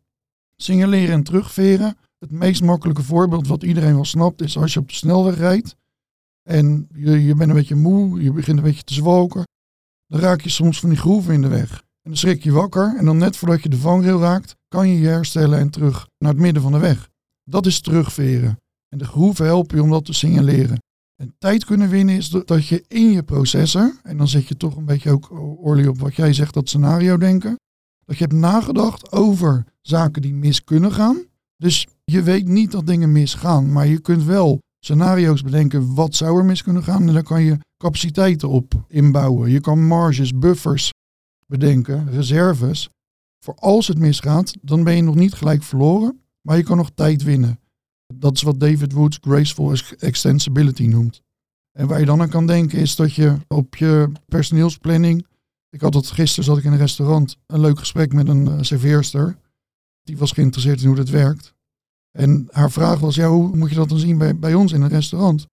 Signaleren 0.56 1.14
en 1.14 1.24
terugveren. 1.24 1.98
Het 2.20 2.32
meest 2.32 2.64
makkelijke 2.64 3.04
voorbeeld 3.04 3.48
wat 3.48 3.64
iedereen 3.64 3.94
wel 3.94 4.06
snapt 4.06 4.42
is 4.42 4.58
als 4.58 4.74
je 4.74 4.80
op 4.80 4.90
de 4.90 4.96
snelweg 4.96 5.38
rijdt 5.38 5.76
en 6.44 6.88
je, 6.94 7.26
je 7.26 7.36
bent 7.36 7.50
een 7.50 7.56
beetje 7.56 7.76
moe, 7.76 8.24
je 8.24 8.32
begint 8.32 8.58
een 8.58 8.64
beetje 8.64 8.84
te 8.84 8.94
zwalken. 8.94 9.44
Dan 10.08 10.20
raak 10.20 10.42
je 10.42 10.50
soms 10.50 10.80
van 10.80 10.90
die 10.90 10.98
groeven 10.98 11.34
in 11.34 11.42
de 11.42 11.48
weg. 11.48 11.72
En 11.72 12.10
dan 12.10 12.18
schrik 12.18 12.44
je 12.44 12.52
wakker 12.52 12.96
en 12.98 13.06
dan 13.06 13.18
net 13.18 13.38
voordat 13.38 13.64
je 13.64 13.70
de 13.70 13.78
vangrail 13.78 14.20
raakt, 14.20 14.56
kan 14.68 14.88
je 14.90 15.00
je 15.00 15.08
herstellen 15.08 15.60
en 15.60 15.70
terug 15.70 16.08
naar 16.18 16.32
het 16.32 16.42
midden 16.42 16.62
van 16.62 16.72
de 16.72 16.80
weg. 16.80 17.10
Dat 17.44 17.66
is 17.66 17.82
terugveren. 17.82 18.60
En 18.90 18.98
de 18.98 19.06
groeven 19.06 19.46
helpen 19.46 19.78
je 19.78 19.84
om 19.84 19.90
dat 19.90 20.06
te 20.06 20.14
signaleren. 20.14 20.80
En 21.22 21.36
tijd 21.38 21.66
kunnen 21.66 21.90
winnen 21.90 22.16
is 22.16 22.30
dat 22.30 22.68
je 22.68 22.84
in 22.88 23.12
je 23.12 23.24
processen, 23.24 24.00
en 24.04 24.18
dan 24.18 24.28
zet 24.28 24.48
je 24.48 24.58
toch 24.58 24.76
een 24.76 24.86
beetje 24.86 25.12
ook 25.12 25.32
Orly 25.64 25.88
op 25.88 26.00
wat 26.00 26.16
jij 26.16 26.34
zegt, 26.34 26.54
dat 26.54 26.70
scenario 26.70 27.18
denken, 27.18 27.56
dat 28.06 28.18
je 28.18 28.24
hebt 28.24 28.36
nagedacht 28.36 29.12
over 29.12 29.66
zaken 29.82 30.22
die 30.22 30.34
mis 30.34 30.64
kunnen 30.64 30.92
gaan. 30.92 31.26
Dus 31.58 31.88
je 32.04 32.24
weet 32.24 32.48
niet 32.48 32.72
dat 32.72 32.88
dingen 32.88 33.12
misgaan, 33.12 33.72
maar 33.72 33.88
je 33.88 34.00
kunt 34.00 34.24
wel 34.24 34.60
scenario's 34.80 35.42
bedenken 35.42 35.94
wat 35.94 36.16
zou 36.16 36.38
er 36.38 36.46
mis 36.46 36.64
kunnen 36.64 36.84
gaan. 36.84 37.08
En 37.08 37.14
daar 37.14 37.24
kan 37.24 37.44
je 37.44 37.58
capaciteiten 37.78 38.50
op 38.50 38.86
inbouwen. 38.88 39.50
Je 39.50 39.60
kan 39.60 39.88
marges, 39.88 40.34
buffers 40.34 40.92
bedenken, 41.46 42.12
reserves. 42.12 42.90
Voor 43.46 43.56
als 43.56 43.88
het 43.88 44.00
misgaat, 44.00 44.54
dan 44.62 44.84
ben 44.84 44.96
je 44.96 45.02
nog 45.02 45.16
niet 45.16 45.34
gelijk 45.34 45.64
verloren, 45.64 46.22
maar 46.42 46.58
je 46.58 46.64
kan 46.64 46.78
nog 46.78 46.92
tijd 46.94 47.24
winnen. 47.24 47.60
Dat 48.14 48.36
is 48.36 48.42
wat 48.42 48.60
David 48.60 48.92
Woods 48.92 49.18
graceful 49.22 49.74
extensibility 49.98 50.86
noemt. 50.86 51.22
En 51.72 51.88
waar 51.88 52.00
je 52.00 52.06
dan 52.06 52.22
aan 52.22 52.30
kan 52.30 52.48
denken 52.48 52.80
is 52.80 52.96
dat 52.96 53.14
je 53.14 53.38
op 53.48 53.76
je 53.76 54.12
personeelsplanning. 54.28 55.26
Ik 55.70 55.82
had 55.82 55.94
het 55.94 56.12
gisteren 56.12 56.44
zat 56.44 56.58
ik 56.58 56.64
in 56.64 56.72
een 56.72 56.78
restaurant 56.78 57.38
een 57.48 57.60
leuk 57.60 57.80
gesprek 57.80 58.14
met 58.14 58.28
een 58.28 58.46
uh, 58.46 58.58
serveerster. 58.62 59.38
Die 60.04 60.18
was 60.18 60.32
geïnteresseerd 60.32 60.82
in 60.82 60.88
hoe 60.88 60.96
dat 60.96 61.10
werkt. 61.10 61.54
En 62.12 62.48
haar 62.52 62.72
vraag 62.72 63.00
was, 63.00 63.16
ja, 63.16 63.30
hoe 63.30 63.56
moet 63.56 63.70
je 63.70 63.76
dat 63.76 63.90
dan 63.90 63.98
zien 63.98 64.18
bij, 64.18 64.36
bij 64.36 64.54
ons 64.54 64.72
in 64.72 64.82
een 64.82 64.90
restaurant? 64.90 65.46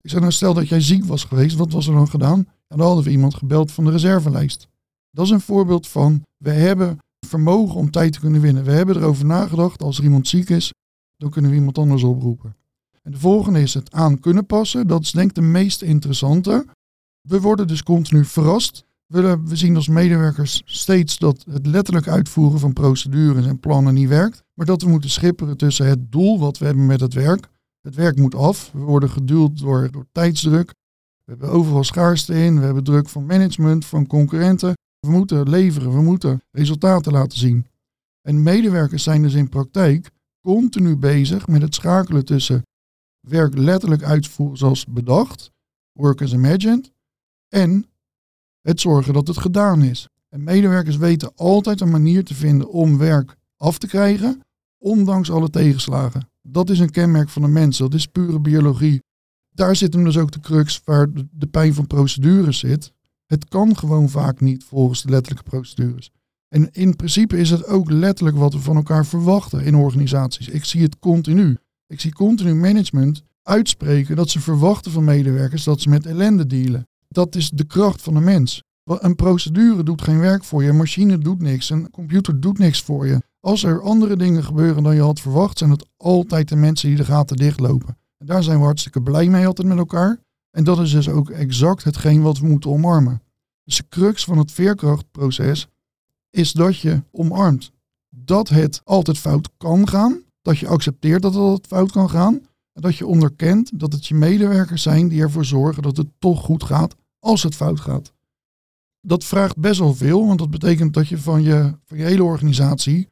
Ik 0.00 0.10
zei, 0.10 0.20
nou 0.20 0.32
stel 0.32 0.54
dat 0.54 0.68
jij 0.68 0.80
ziek 0.80 1.04
was 1.04 1.24
geweest, 1.24 1.56
wat 1.56 1.72
was 1.72 1.86
er 1.86 1.94
dan 1.94 2.08
gedaan? 2.08 2.38
En 2.38 2.76
dan 2.76 2.86
hadden 2.86 3.04
we 3.04 3.10
iemand 3.10 3.34
gebeld 3.34 3.72
van 3.72 3.84
de 3.84 3.90
reservelijst. 3.90 4.68
Dat 5.10 5.24
is 5.24 5.30
een 5.30 5.40
voorbeeld 5.40 5.88
van, 5.88 6.22
we 6.36 6.50
hebben 6.50 6.98
vermogen 7.26 7.74
om 7.74 7.90
tijd 7.90 8.12
te 8.12 8.20
kunnen 8.20 8.40
winnen. 8.40 8.64
We 8.64 8.70
hebben 8.70 8.96
erover 8.96 9.24
nagedacht, 9.24 9.82
als 9.82 9.98
er 9.98 10.04
iemand 10.04 10.28
ziek 10.28 10.48
is, 10.50 10.72
dan 11.16 11.30
kunnen 11.30 11.50
we 11.50 11.56
iemand 11.56 11.78
anders 11.78 12.02
oproepen. 12.02 12.56
En 13.02 13.12
de 13.12 13.18
volgende 13.18 13.60
is 13.60 13.74
het 13.74 13.92
aan 13.92 14.20
kunnen 14.20 14.46
passen. 14.46 14.86
Dat 14.86 15.02
is 15.02 15.10
denk 15.10 15.28
ik 15.28 15.34
de 15.34 15.40
meest 15.40 15.82
interessante. 15.82 16.66
We 17.20 17.40
worden 17.40 17.66
dus 17.66 17.82
continu 17.82 18.24
verrast 18.24 18.84
We, 19.06 19.40
zien 19.44 19.76
als 19.76 19.88
medewerkers 19.88 20.62
steeds 20.64 21.18
dat 21.18 21.44
het 21.50 21.66
letterlijk 21.66 22.08
uitvoeren 22.08 22.60
van 22.60 22.72
procedures 22.72 23.46
en 23.46 23.60
plannen 23.60 23.94
niet 23.94 24.08
werkt. 24.08 24.42
Maar 24.54 24.66
dat 24.66 24.82
we 24.82 24.88
moeten 24.88 25.10
schipperen 25.10 25.56
tussen 25.56 25.86
het 25.86 26.12
doel 26.12 26.38
wat 26.38 26.58
we 26.58 26.64
hebben 26.64 26.86
met 26.86 27.00
het 27.00 27.14
werk. 27.14 27.48
Het 27.80 27.94
werk 27.94 28.16
moet 28.16 28.34
af. 28.34 28.70
We 28.72 28.78
worden 28.78 29.10
geduwd 29.10 29.58
door, 29.58 29.90
door 29.90 30.06
tijdsdruk. 30.12 30.68
We 31.24 31.32
hebben 31.32 31.48
overal 31.48 31.84
schaarste 31.84 32.34
in. 32.34 32.58
We 32.58 32.64
hebben 32.64 32.84
druk 32.84 33.08
van 33.08 33.26
management, 33.26 33.84
van 33.84 34.06
concurrenten. 34.06 34.74
We 35.00 35.10
moeten 35.10 35.48
leveren. 35.48 35.92
We 35.92 36.02
moeten 36.02 36.42
resultaten 36.50 37.12
laten 37.12 37.38
zien. 37.38 37.66
En 38.22 38.42
medewerkers 38.42 39.02
zijn 39.02 39.22
dus 39.22 39.34
in 39.34 39.48
praktijk 39.48 40.10
continu 40.46 40.96
bezig 40.96 41.46
met 41.46 41.62
het 41.62 41.74
schakelen 41.74 42.24
tussen 42.24 42.62
werk 43.20 43.58
letterlijk 43.58 44.02
uitvoeren 44.02 44.56
zoals 44.56 44.86
bedacht, 44.86 45.50
work 45.92 46.22
as 46.22 46.32
imagined, 46.32 46.92
en 47.48 47.86
het 48.60 48.80
zorgen 48.80 49.14
dat 49.14 49.26
het 49.26 49.38
gedaan 49.38 49.82
is. 49.82 50.08
En 50.28 50.44
medewerkers 50.44 50.96
weten 50.96 51.34
altijd 51.34 51.80
een 51.80 51.90
manier 51.90 52.24
te 52.24 52.34
vinden 52.34 52.68
om 52.68 52.98
werk 52.98 53.36
af 53.56 53.78
te 53.78 53.86
krijgen, 53.86 54.40
ondanks 54.78 55.30
alle 55.30 55.50
tegenslagen. 55.50 56.28
Dat 56.42 56.70
is 56.70 56.78
een 56.78 56.90
kenmerk 56.90 57.28
van 57.28 57.42
de 57.42 57.48
mens, 57.48 57.78
dat 57.78 57.94
is 57.94 58.06
pure 58.06 58.40
biologie. 58.40 59.02
Daar 59.50 59.76
zit 59.76 59.94
hem 59.94 60.04
dus 60.04 60.18
ook 60.18 60.30
de 60.30 60.40
crux 60.40 60.80
waar 60.84 61.08
de 61.30 61.46
pijn 61.46 61.74
van 61.74 61.86
procedures 61.86 62.58
zit. 62.58 62.92
Het 63.26 63.48
kan 63.48 63.76
gewoon 63.76 64.08
vaak 64.08 64.40
niet 64.40 64.64
volgens 64.64 65.02
de 65.02 65.08
letterlijke 65.08 65.50
procedures. 65.50 66.10
En 66.48 66.72
in 66.72 66.96
principe 66.96 67.38
is 67.38 67.50
het 67.50 67.66
ook 67.66 67.90
letterlijk 67.90 68.36
wat 68.36 68.52
we 68.52 68.58
van 68.58 68.76
elkaar 68.76 69.06
verwachten 69.06 69.64
in 69.64 69.74
organisaties. 69.74 70.48
Ik 70.48 70.64
zie 70.64 70.82
het 70.82 70.98
continu. 70.98 71.58
Ik 71.86 72.00
zie 72.00 72.12
continu 72.12 72.54
management 72.54 73.22
uitspreken 73.42 74.16
dat 74.16 74.30
ze 74.30 74.40
verwachten 74.40 74.92
van 74.92 75.04
medewerkers 75.04 75.64
dat 75.64 75.80
ze 75.80 75.88
met 75.88 76.06
ellende 76.06 76.46
dealen. 76.46 76.86
Dat 77.08 77.34
is 77.34 77.50
de 77.50 77.64
kracht 77.64 78.02
van 78.02 78.14
de 78.14 78.20
mens. 78.20 78.62
Een 78.84 79.14
procedure 79.14 79.82
doet 79.82 80.02
geen 80.02 80.18
werk 80.18 80.44
voor 80.44 80.62
je, 80.62 80.68
een 80.68 80.76
machine 80.76 81.18
doet 81.18 81.40
niks, 81.40 81.70
een 81.70 81.90
computer 81.90 82.40
doet 82.40 82.58
niks 82.58 82.82
voor 82.82 83.06
je. 83.06 83.22
Als 83.40 83.62
er 83.62 83.82
andere 83.82 84.16
dingen 84.16 84.44
gebeuren 84.44 84.82
dan 84.82 84.94
je 84.94 85.00
had 85.00 85.20
verwacht, 85.20 85.58
zijn 85.58 85.70
het 85.70 85.86
altijd 85.96 86.48
de 86.48 86.56
mensen 86.56 86.88
die 86.88 86.96
de 86.96 87.04
gaten 87.04 87.36
dichtlopen. 87.36 87.98
En 88.18 88.26
daar 88.26 88.42
zijn 88.42 88.58
we 88.58 88.64
hartstikke 88.64 89.02
blij 89.02 89.28
mee 89.28 89.46
altijd 89.46 89.68
met 89.68 89.78
elkaar. 89.78 90.18
En 90.50 90.64
dat 90.64 90.78
is 90.78 90.90
dus 90.90 91.08
ook 91.08 91.30
exact 91.30 91.84
hetgeen 91.84 92.22
wat 92.22 92.38
we 92.38 92.46
moeten 92.46 92.70
omarmen. 92.70 93.22
Dus 93.64 93.76
de 93.76 93.88
crux 93.88 94.24
van 94.24 94.38
het 94.38 94.52
veerkrachtproces 94.52 95.68
is 96.36 96.52
dat 96.52 96.78
je 96.78 97.02
omarmt 97.10 97.72
dat 98.08 98.48
het 98.48 98.80
altijd 98.84 99.18
fout 99.18 99.50
kan 99.56 99.88
gaan. 99.88 100.22
Dat 100.42 100.58
je 100.58 100.68
accepteert 100.68 101.22
dat 101.22 101.34
het 101.34 101.66
fout 101.66 101.92
kan 101.92 102.10
gaan. 102.10 102.34
En 102.72 102.82
dat 102.82 102.96
je 102.96 103.06
onderkent 103.06 103.80
dat 103.80 103.92
het 103.92 104.06
je 104.06 104.14
medewerkers 104.14 104.82
zijn 104.82 105.08
die 105.08 105.20
ervoor 105.20 105.44
zorgen 105.44 105.82
dat 105.82 105.96
het 105.96 106.06
toch 106.18 106.40
goed 106.40 106.64
gaat 106.64 106.96
als 107.18 107.42
het 107.42 107.54
fout 107.54 107.80
gaat. 107.80 108.12
Dat 109.00 109.24
vraagt 109.24 109.56
best 109.56 109.78
wel 109.78 109.94
veel, 109.94 110.26
want 110.26 110.38
dat 110.38 110.50
betekent 110.50 110.94
dat 110.94 111.08
je 111.08 111.18
van 111.18 111.42
je, 111.42 111.74
van 111.84 111.98
je 111.98 112.04
hele 112.04 112.24
organisatie 112.24 113.08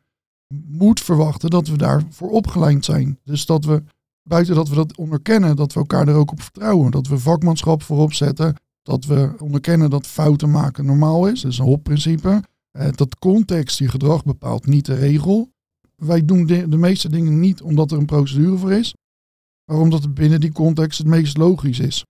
moet 0.67 1.01
verwachten 1.01 1.51
dat 1.51 1.69
we 1.69 1.77
daarvoor 1.77 2.31
opgeleid 2.31 2.85
zijn. 2.85 3.19
Dus 3.25 3.47
dat 3.47 3.65
we, 3.65 3.83
buiten 4.23 4.55
dat 4.55 4.69
we 4.69 4.75
dat 4.75 4.97
onderkennen, 4.97 5.57
dat 5.57 5.73
we 5.73 5.79
elkaar 5.81 6.09
er 6.09 6.15
ook 6.15 6.31
op 6.31 6.43
vertrouwen. 6.43 6.91
Dat 6.91 7.07
we 7.07 7.19
vakmanschap 7.19 7.83
voorop 7.83 8.13
zetten. 8.13 8.55
Dat 8.83 9.05
we 9.05 9.35
onderkennen 9.39 9.91
dat 9.91 10.07
fouten 10.07 10.51
maken 10.51 10.85
normaal 10.85 11.27
is. 11.27 11.41
Dat 11.41 11.53
is 11.53 11.59
een 11.59 11.65
hopprincipe. 11.65 12.43
Eh, 12.79 12.89
dat 12.93 13.19
context 13.19 13.79
je 13.79 13.89
gedrag 13.89 14.25
bepaalt, 14.25 14.67
niet 14.67 14.87
de 14.87 14.95
regel. 14.95 15.53
Wij 15.97 16.25
doen 16.25 16.47
de, 16.47 16.69
de, 16.69 16.77
meeste 16.77 17.09
dingen 17.09 17.41
niet 17.41 17.63
omdat 17.63 17.91
er 17.91 17.99
een 17.99 18.07
procedure 18.07 18.57
voor 18.57 18.73
is, 18.73 18.95
maar 19.65 19.79
omdat 19.79 20.03
het 20.03 20.15
binnen 20.15 20.41
die 20.41 20.53
context 20.53 20.99
het 20.99 21.07
meest 21.07 21.37
logisch 21.37 21.79
is. 21.79 22.05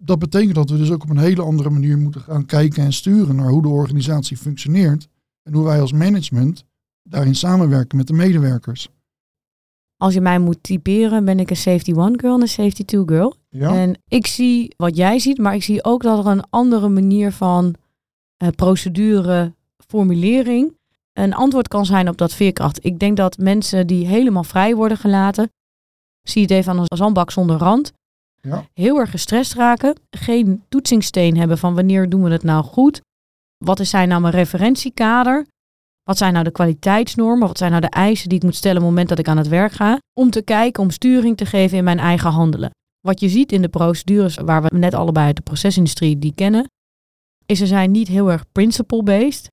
Dat 0.00 0.18
betekent 0.18 0.54
dat 0.54 0.70
we 0.70 0.76
dus 0.76 0.90
ook 0.90 1.02
op 1.02 1.10
een 1.10 1.18
hele 1.18 1.42
andere 1.42 1.70
manier 1.70 1.98
moeten 1.98 2.20
gaan 2.20 2.46
kijken 2.46 2.84
en 2.84 2.92
sturen 2.92 3.36
naar 3.36 3.48
hoe 3.48 3.62
de 3.62 3.68
organisatie 3.68 4.36
functioneert 4.36 5.08
en 5.42 5.52
hoe 5.52 5.64
wij 5.64 5.80
als 5.80 5.92
management 5.92 6.64
daarin 7.02 7.34
samenwerken 7.34 7.96
met 7.96 8.06
de 8.06 8.12
medewerkers. 8.12 8.88
Als 9.96 10.14
je 10.14 10.20
mij 10.20 10.38
moet 10.38 10.62
typeren, 10.62 11.24
ben 11.24 11.40
ik 11.40 11.50
een 11.50 11.56
safety 11.56 11.92
one 11.92 12.18
girl 12.18 12.34
en 12.34 12.40
een 12.40 12.48
safety 12.48 12.84
two 12.84 13.04
girl. 13.06 13.36
Ja? 13.48 13.74
En 13.74 14.02
ik 14.08 14.26
zie 14.26 14.74
wat 14.76 14.96
jij 14.96 15.18
ziet, 15.18 15.38
maar 15.38 15.54
ik 15.54 15.62
zie 15.62 15.84
ook 15.84 16.02
dat 16.02 16.24
er 16.24 16.30
een 16.30 16.50
andere 16.50 16.88
manier 16.88 17.32
van 17.32 17.74
uh, 18.42 18.48
procedure 18.48 19.54
formulering 19.86 20.76
een 21.12 21.34
antwoord 21.34 21.68
kan 21.68 21.86
zijn 21.86 22.08
op 22.08 22.16
dat 22.16 22.34
veerkracht. 22.34 22.84
Ik 22.84 22.98
denk 22.98 23.16
dat 23.16 23.38
mensen 23.38 23.86
die 23.86 24.06
helemaal 24.06 24.44
vrij 24.44 24.74
worden 24.74 24.98
gelaten, 24.98 25.50
zie 26.22 26.40
je 26.40 26.46
het 26.46 26.56
even 26.56 26.72
aan 26.72 26.78
een 26.78 26.96
zandbak 26.96 27.30
zonder 27.30 27.56
rand, 27.56 27.92
ja. 28.40 28.66
heel 28.72 28.98
erg 28.98 29.10
gestrest 29.10 29.54
raken, 29.54 29.94
geen 30.10 30.62
toetsingssteen 30.68 31.36
hebben 31.36 31.58
van 31.58 31.74
wanneer 31.74 32.08
doen 32.08 32.22
we 32.22 32.30
het 32.30 32.42
nou 32.42 32.64
goed, 32.64 33.00
wat 33.64 33.80
is 33.80 33.90
zijn 33.90 34.08
nou 34.08 34.20
mijn 34.20 34.34
referentiekader, 34.34 35.46
wat 36.02 36.18
zijn 36.18 36.32
nou 36.32 36.44
de 36.44 36.50
kwaliteitsnormen, 36.50 37.46
wat 37.46 37.58
zijn 37.58 37.70
nou 37.70 37.82
de 37.82 37.90
eisen 37.90 38.28
die 38.28 38.38
ik 38.38 38.44
moet 38.44 38.54
stellen 38.54 38.76
op 38.76 38.82
het 38.82 38.90
moment 38.90 39.08
dat 39.08 39.18
ik 39.18 39.28
aan 39.28 39.36
het 39.36 39.48
werk 39.48 39.72
ga, 39.72 39.98
om 40.20 40.30
te 40.30 40.42
kijken, 40.42 40.82
om 40.82 40.90
sturing 40.90 41.36
te 41.36 41.46
geven 41.46 41.78
in 41.78 41.84
mijn 41.84 41.98
eigen 41.98 42.30
handelen. 42.30 42.70
Wat 43.00 43.20
je 43.20 43.28
ziet 43.28 43.52
in 43.52 43.62
de 43.62 43.68
procedures 43.68 44.36
waar 44.36 44.62
we 44.62 44.76
net 44.76 44.94
allebei 44.94 45.26
uit 45.26 45.36
de 45.36 45.42
procesindustrie 45.42 46.18
die 46.18 46.34
kennen, 46.34 46.70
is 47.46 47.58
ze 47.58 47.66
zijn 47.66 47.90
niet 47.90 48.08
heel 48.08 48.30
erg 48.30 48.44
principle-based. 48.52 49.48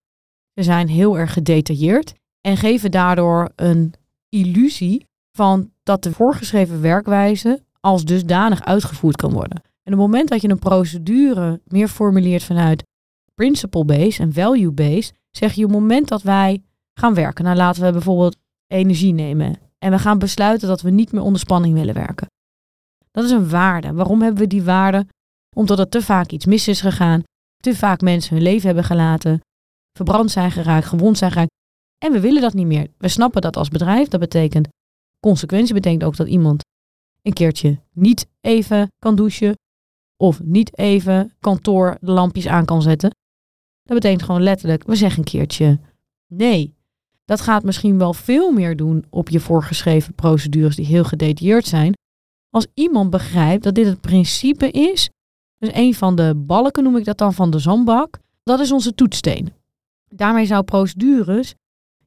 Ze 0.54 0.64
zijn 0.64 0.88
heel 0.88 1.18
erg 1.18 1.34
gedetailleerd 1.34 2.14
en 2.42 2.58
geven 2.58 2.92
daardoor 2.92 3.52
een 3.56 3.94
illusie 4.30 5.06
van 5.38 5.72
dat 5.84 6.04
de 6.04 6.12
voorgeschreven 6.12 6.82
werkwijze 6.82 7.64
als 7.80 8.06
dusdanig 8.06 8.64
uitgevoerd 8.64 9.16
kan 9.16 9.32
worden. 9.32 9.62
En 9.84 9.94
op 9.94 10.00
het 10.00 10.08
moment 10.08 10.30
dat 10.30 10.42
je 10.42 10.50
een 10.50 10.60
procedure 10.60 11.62
meer 11.66 11.88
formuleert 11.88 12.44
vanuit 12.44 12.84
principle-based 13.36 14.20
en 14.20 14.34
value-based, 14.34 15.14
zeg 15.32 15.54
je 15.54 15.64
op 15.64 15.72
het 15.72 15.80
moment 15.80 16.08
dat 16.08 16.22
wij 16.22 16.64
gaan 16.94 17.14
werken, 17.14 17.44
nou 17.44 17.58
laten 17.58 17.84
we 17.84 17.92
bijvoorbeeld 17.92 18.38
energie 18.68 19.14
nemen 19.14 19.60
en 19.80 19.92
we 19.92 20.00
gaan 20.00 20.20
besluiten 20.20 20.68
dat 20.68 20.82
we 20.82 20.90
niet 20.90 21.12
meer 21.12 21.22
onder 21.22 21.40
spanning 21.40 21.74
willen 21.74 21.94
werken. 21.94 22.28
Dat 23.12 23.24
is 23.24 23.32
een 23.32 23.50
waarde. 23.50 23.94
Waarom 23.94 24.22
hebben 24.22 24.42
we 24.42 24.48
die 24.48 24.64
waarde? 24.64 25.06
Omdat 25.56 25.80
er 25.80 25.90
te 25.90 26.02
vaak 26.02 26.32
iets 26.32 26.46
mis 26.46 26.68
is 26.68 26.82
gegaan, 26.82 27.24
te 27.58 27.76
vaak 27.76 28.02
mensen 28.02 28.34
hun 28.34 28.44
leven 28.44 28.66
hebben 28.66 28.84
gelaten, 28.84 29.42
verbrand 29.94 30.32
zijn 30.32 30.52
geraakt, 30.52 30.86
gewond 30.86 31.18
zijn 31.18 31.32
geraakt. 31.32 31.52
En 31.98 32.12
we 32.12 32.20
willen 32.20 32.42
dat 32.42 32.54
niet 32.54 32.68
meer. 32.68 32.88
We 32.98 33.08
snappen 33.08 33.42
dat 33.42 33.58
als 33.58 33.70
bedrijf. 33.70 34.08
Dat 34.08 34.20
betekent 34.20 34.68
consequentie 35.20 35.74
betekent 35.74 36.04
ook 36.04 36.16
dat 36.16 36.28
iemand 36.28 36.64
een 37.22 37.34
keertje 37.34 37.80
niet 37.94 38.28
even 38.42 38.92
kan 39.00 39.16
douchen 39.16 39.56
of 40.18 40.44
niet 40.44 40.78
even 40.78 41.34
kantoor 41.40 41.98
de 42.02 42.12
lampjes 42.12 42.48
aan 42.48 42.66
kan 42.66 42.82
zetten. 42.82 43.10
Dat 43.84 43.96
betekent 43.96 44.24
gewoon 44.24 44.42
letterlijk, 44.42 44.84
we 44.84 44.96
zeggen 44.96 45.20
een 45.20 45.26
keertje 45.26 45.80
nee. 46.28 46.76
Dat 47.26 47.42
gaat 47.42 47.64
misschien 47.64 47.98
wel 47.98 48.14
veel 48.14 48.52
meer 48.52 48.76
doen 48.76 49.06
op 49.10 49.30
je 49.30 49.40
voorgeschreven 49.40 50.14
procedures 50.14 50.76
die 50.76 50.86
heel 50.86 51.04
gedetailleerd 51.04 51.66
zijn. 51.66 51.94
Als 52.50 52.68
iemand 52.74 53.10
begrijpt 53.10 53.64
dat 53.64 53.76
dit 53.76 53.86
het 53.86 54.02
principe 54.02 54.72
is, 54.72 55.10
dus 55.58 55.70
een 55.74 55.94
van 55.94 56.16
de 56.16 56.36
balken 56.36 56.84
noem 56.84 56.98
ik 56.98 57.06
dat 57.06 57.18
dan 57.18 57.34
van 57.34 57.50
de 57.50 57.60
zandbak, 57.60 58.20
dat 58.44 58.60
is 58.60 58.72
onze 58.72 58.96
toetssteen. 58.96 59.54
Daarmee 60.16 60.46
zou 60.46 60.64
procedures 60.64 61.54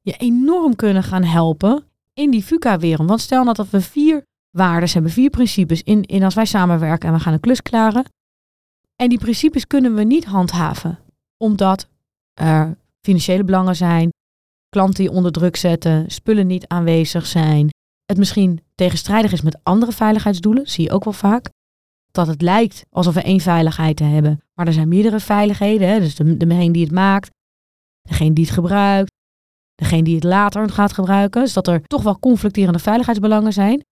je 0.03 0.13
enorm 0.17 0.77
kunnen 0.77 1.03
gaan 1.03 1.25
helpen 1.25 1.85
in 2.13 2.31
die 2.31 2.43
FUCA-wereld. 2.43 3.09
Want 3.09 3.21
stel 3.21 3.43
nou 3.43 3.57
dat 3.57 3.71
we 3.71 3.81
vier 3.81 4.25
waarden 4.51 4.91
hebben, 4.93 5.11
vier 5.11 5.31
principes 5.31 5.83
in, 5.83 6.03
in 6.03 6.23
als 6.23 6.35
wij 6.35 6.45
samenwerken 6.45 7.09
en 7.09 7.15
we 7.15 7.21
gaan 7.21 7.33
een 7.33 7.41
klus 7.41 7.63
klaren. 7.63 8.05
En 8.97 9.09
die 9.09 9.19
principes 9.19 9.67
kunnen 9.67 9.95
we 9.95 10.03
niet 10.03 10.25
handhaven, 10.25 10.99
omdat 11.37 11.89
er 12.35 12.77
financiële 13.01 13.45
belangen 13.45 13.77
zijn, 13.77 14.11
klanten 14.69 15.05
die 15.05 15.13
onder 15.13 15.33
druk 15.33 15.57
zetten, 15.57 16.11
spullen 16.11 16.47
niet 16.47 16.67
aanwezig 16.67 17.27
zijn, 17.27 17.71
het 18.05 18.19
misschien 18.19 18.61
tegenstrijdig 18.75 19.33
is 19.33 19.43
met 19.43 19.59
andere 19.63 19.93
veiligheidsdoelen, 19.93 20.67
zie 20.67 20.85
je 20.85 20.91
ook 20.91 21.05
wel 21.05 21.13
vaak. 21.13 21.51
Dat 22.11 22.27
het 22.27 22.43
lijkt 22.43 22.85
alsof 22.91 23.15
we 23.15 23.23
één 23.23 23.41
veiligheid 23.41 23.99
hebben, 23.99 24.41
maar 24.55 24.67
er 24.67 24.73
zijn 24.73 24.89
meerdere 24.89 25.21
veiligheden. 25.21 26.01
Dus 26.01 26.15
de, 26.15 26.37
degene 26.37 26.73
die 26.73 26.85
het 26.85 26.93
maakt, 26.93 27.31
degene 28.07 28.33
die 28.33 28.45
het 28.45 28.55
gebruikt, 28.55 29.13
degene 29.75 30.03
die 30.03 30.15
het 30.15 30.25
later 30.25 30.71
gaat 30.71 30.93
gebruiken. 30.93 31.43
Dus 31.43 31.53
dat 31.53 31.67
er 31.67 31.83
toch 31.87 32.03
wel 32.03 32.19
conflicterende 32.19 32.79
veiligheidsbelangen 32.79 33.53
zijn. 33.53 33.85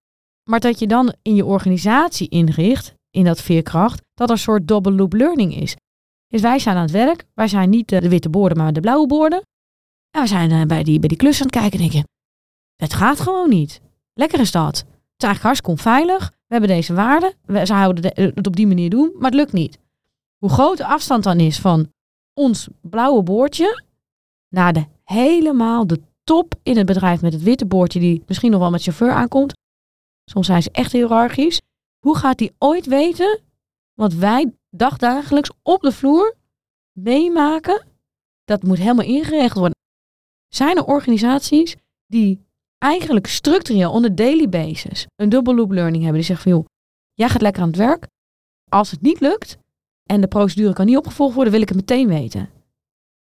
Maar 0.51 0.61
dat 0.61 0.79
je 0.79 0.87
dan 0.87 1.15
in 1.23 1.35
je 1.35 1.45
organisatie 1.45 2.29
inricht, 2.29 2.95
in 3.11 3.25
dat 3.25 3.43
veerkracht, 3.43 4.03
dat 4.15 4.29
er 4.29 4.35
een 4.35 4.41
soort 4.41 4.69
double 4.69 4.93
loop 4.93 5.13
learning 5.13 5.57
is. 5.57 5.77
Dus 6.29 6.41
wij 6.41 6.59
zijn 6.59 6.77
aan 6.77 6.83
het 6.83 6.91
werk, 6.91 7.25
wij 7.35 7.49
zijn 7.49 7.71
niet 7.71 7.89
de 7.89 8.09
witte 8.09 8.31
borden, 8.31 8.59
maar 8.59 8.73
de 8.73 8.81
blauwe 8.81 9.07
borden. 9.07 9.43
En 10.11 10.21
we 10.21 10.27
zijn 10.27 10.51
eh, 10.51 10.63
bij 10.63 10.83
die, 10.83 10.99
bij 10.99 11.09
die 11.09 11.19
klus 11.19 11.37
aan 11.37 11.47
het 11.47 11.57
kijken 11.57 11.73
en 11.73 11.79
denken, 11.79 12.09
het 12.77 12.95
gaat 12.95 13.21
gewoon 13.21 13.49
niet. 13.49 13.81
Lekker 14.15 14.41
is 14.41 14.51
dat. 14.51 14.77
Het 14.77 15.23
is 15.23 15.25
eigenlijk 15.29 15.65
hartstikke. 15.65 16.33
We 16.47 16.55
hebben 16.55 16.69
deze 16.69 16.95
waarden. 16.95 17.35
We 17.43 17.67
zouden 17.67 18.13
het 18.15 18.47
op 18.47 18.57
die 18.57 18.67
manier 18.67 18.91
doen, 18.91 19.13
maar 19.15 19.31
het 19.31 19.41
lukt 19.41 19.53
niet. 19.53 19.79
Hoe 20.39 20.51
groot 20.51 20.77
de 20.77 20.87
afstand 20.87 21.25
dan 21.25 21.41
is 21.41 21.59
van 21.59 21.93
ons 22.35 22.69
blauwe 22.81 23.23
boordje 23.23 23.83
naar 24.55 24.73
de 24.73 24.87
helemaal 25.05 25.87
de 25.87 26.01
top 26.23 26.55
in 26.63 26.77
het 26.77 26.87
bedrijf 26.87 27.23
met 27.23 27.33
het 27.33 27.43
witte 27.43 27.67
boordje 27.67 28.01
die 28.01 28.23
misschien 28.27 28.51
nog 28.51 28.61
wel 28.61 28.71
met 28.71 28.83
chauffeur 28.83 29.13
aankomt. 29.13 29.53
Soms 30.31 30.47
zijn 30.47 30.63
ze 30.63 30.71
echt 30.73 30.93
hiërarchisch. 30.93 31.61
Hoe 31.99 32.17
gaat 32.17 32.39
die 32.39 32.53
ooit 32.59 32.87
weten 32.87 33.41
wat 33.95 34.13
wij 34.13 34.53
dagdagelijks 34.71 35.51
op 35.63 35.81
de 35.81 35.93
vloer 35.93 36.35
meemaken, 36.93 37.87
dat 38.45 38.63
moet 38.63 38.79
helemaal 38.79 39.05
ingeregeld 39.05 39.59
worden. 39.59 39.79
Zijn 40.49 40.77
er 40.77 40.85
organisaties 40.85 41.77
die 42.07 42.45
eigenlijk 42.79 43.27
structureel 43.27 43.93
on 43.93 44.15
daily 44.15 44.49
basis 44.49 45.07
een 45.17 45.29
double 45.29 45.55
loop 45.55 45.71
learning 45.71 46.03
hebben. 46.03 46.21
Die 46.21 46.29
zeggen 46.29 46.51
van 46.51 46.59
joh, 46.59 46.69
jij 47.13 47.29
gaat 47.29 47.43
lekker 47.43 47.63
aan 47.63 47.69
het 47.69 47.77
werk. 47.77 48.07
Als 48.71 48.91
het 48.91 49.01
niet 49.01 49.21
lukt 49.21 49.59
en 50.11 50.21
de 50.21 50.29
procedure 50.29 50.73
kan 50.73 50.87
niet 50.87 50.97
opgevolgd 50.97 51.35
worden, 51.35 51.53
wil 51.53 51.63
ik 51.63 51.69
het 51.69 51.77
meteen 51.77 52.09
weten. 52.09 52.51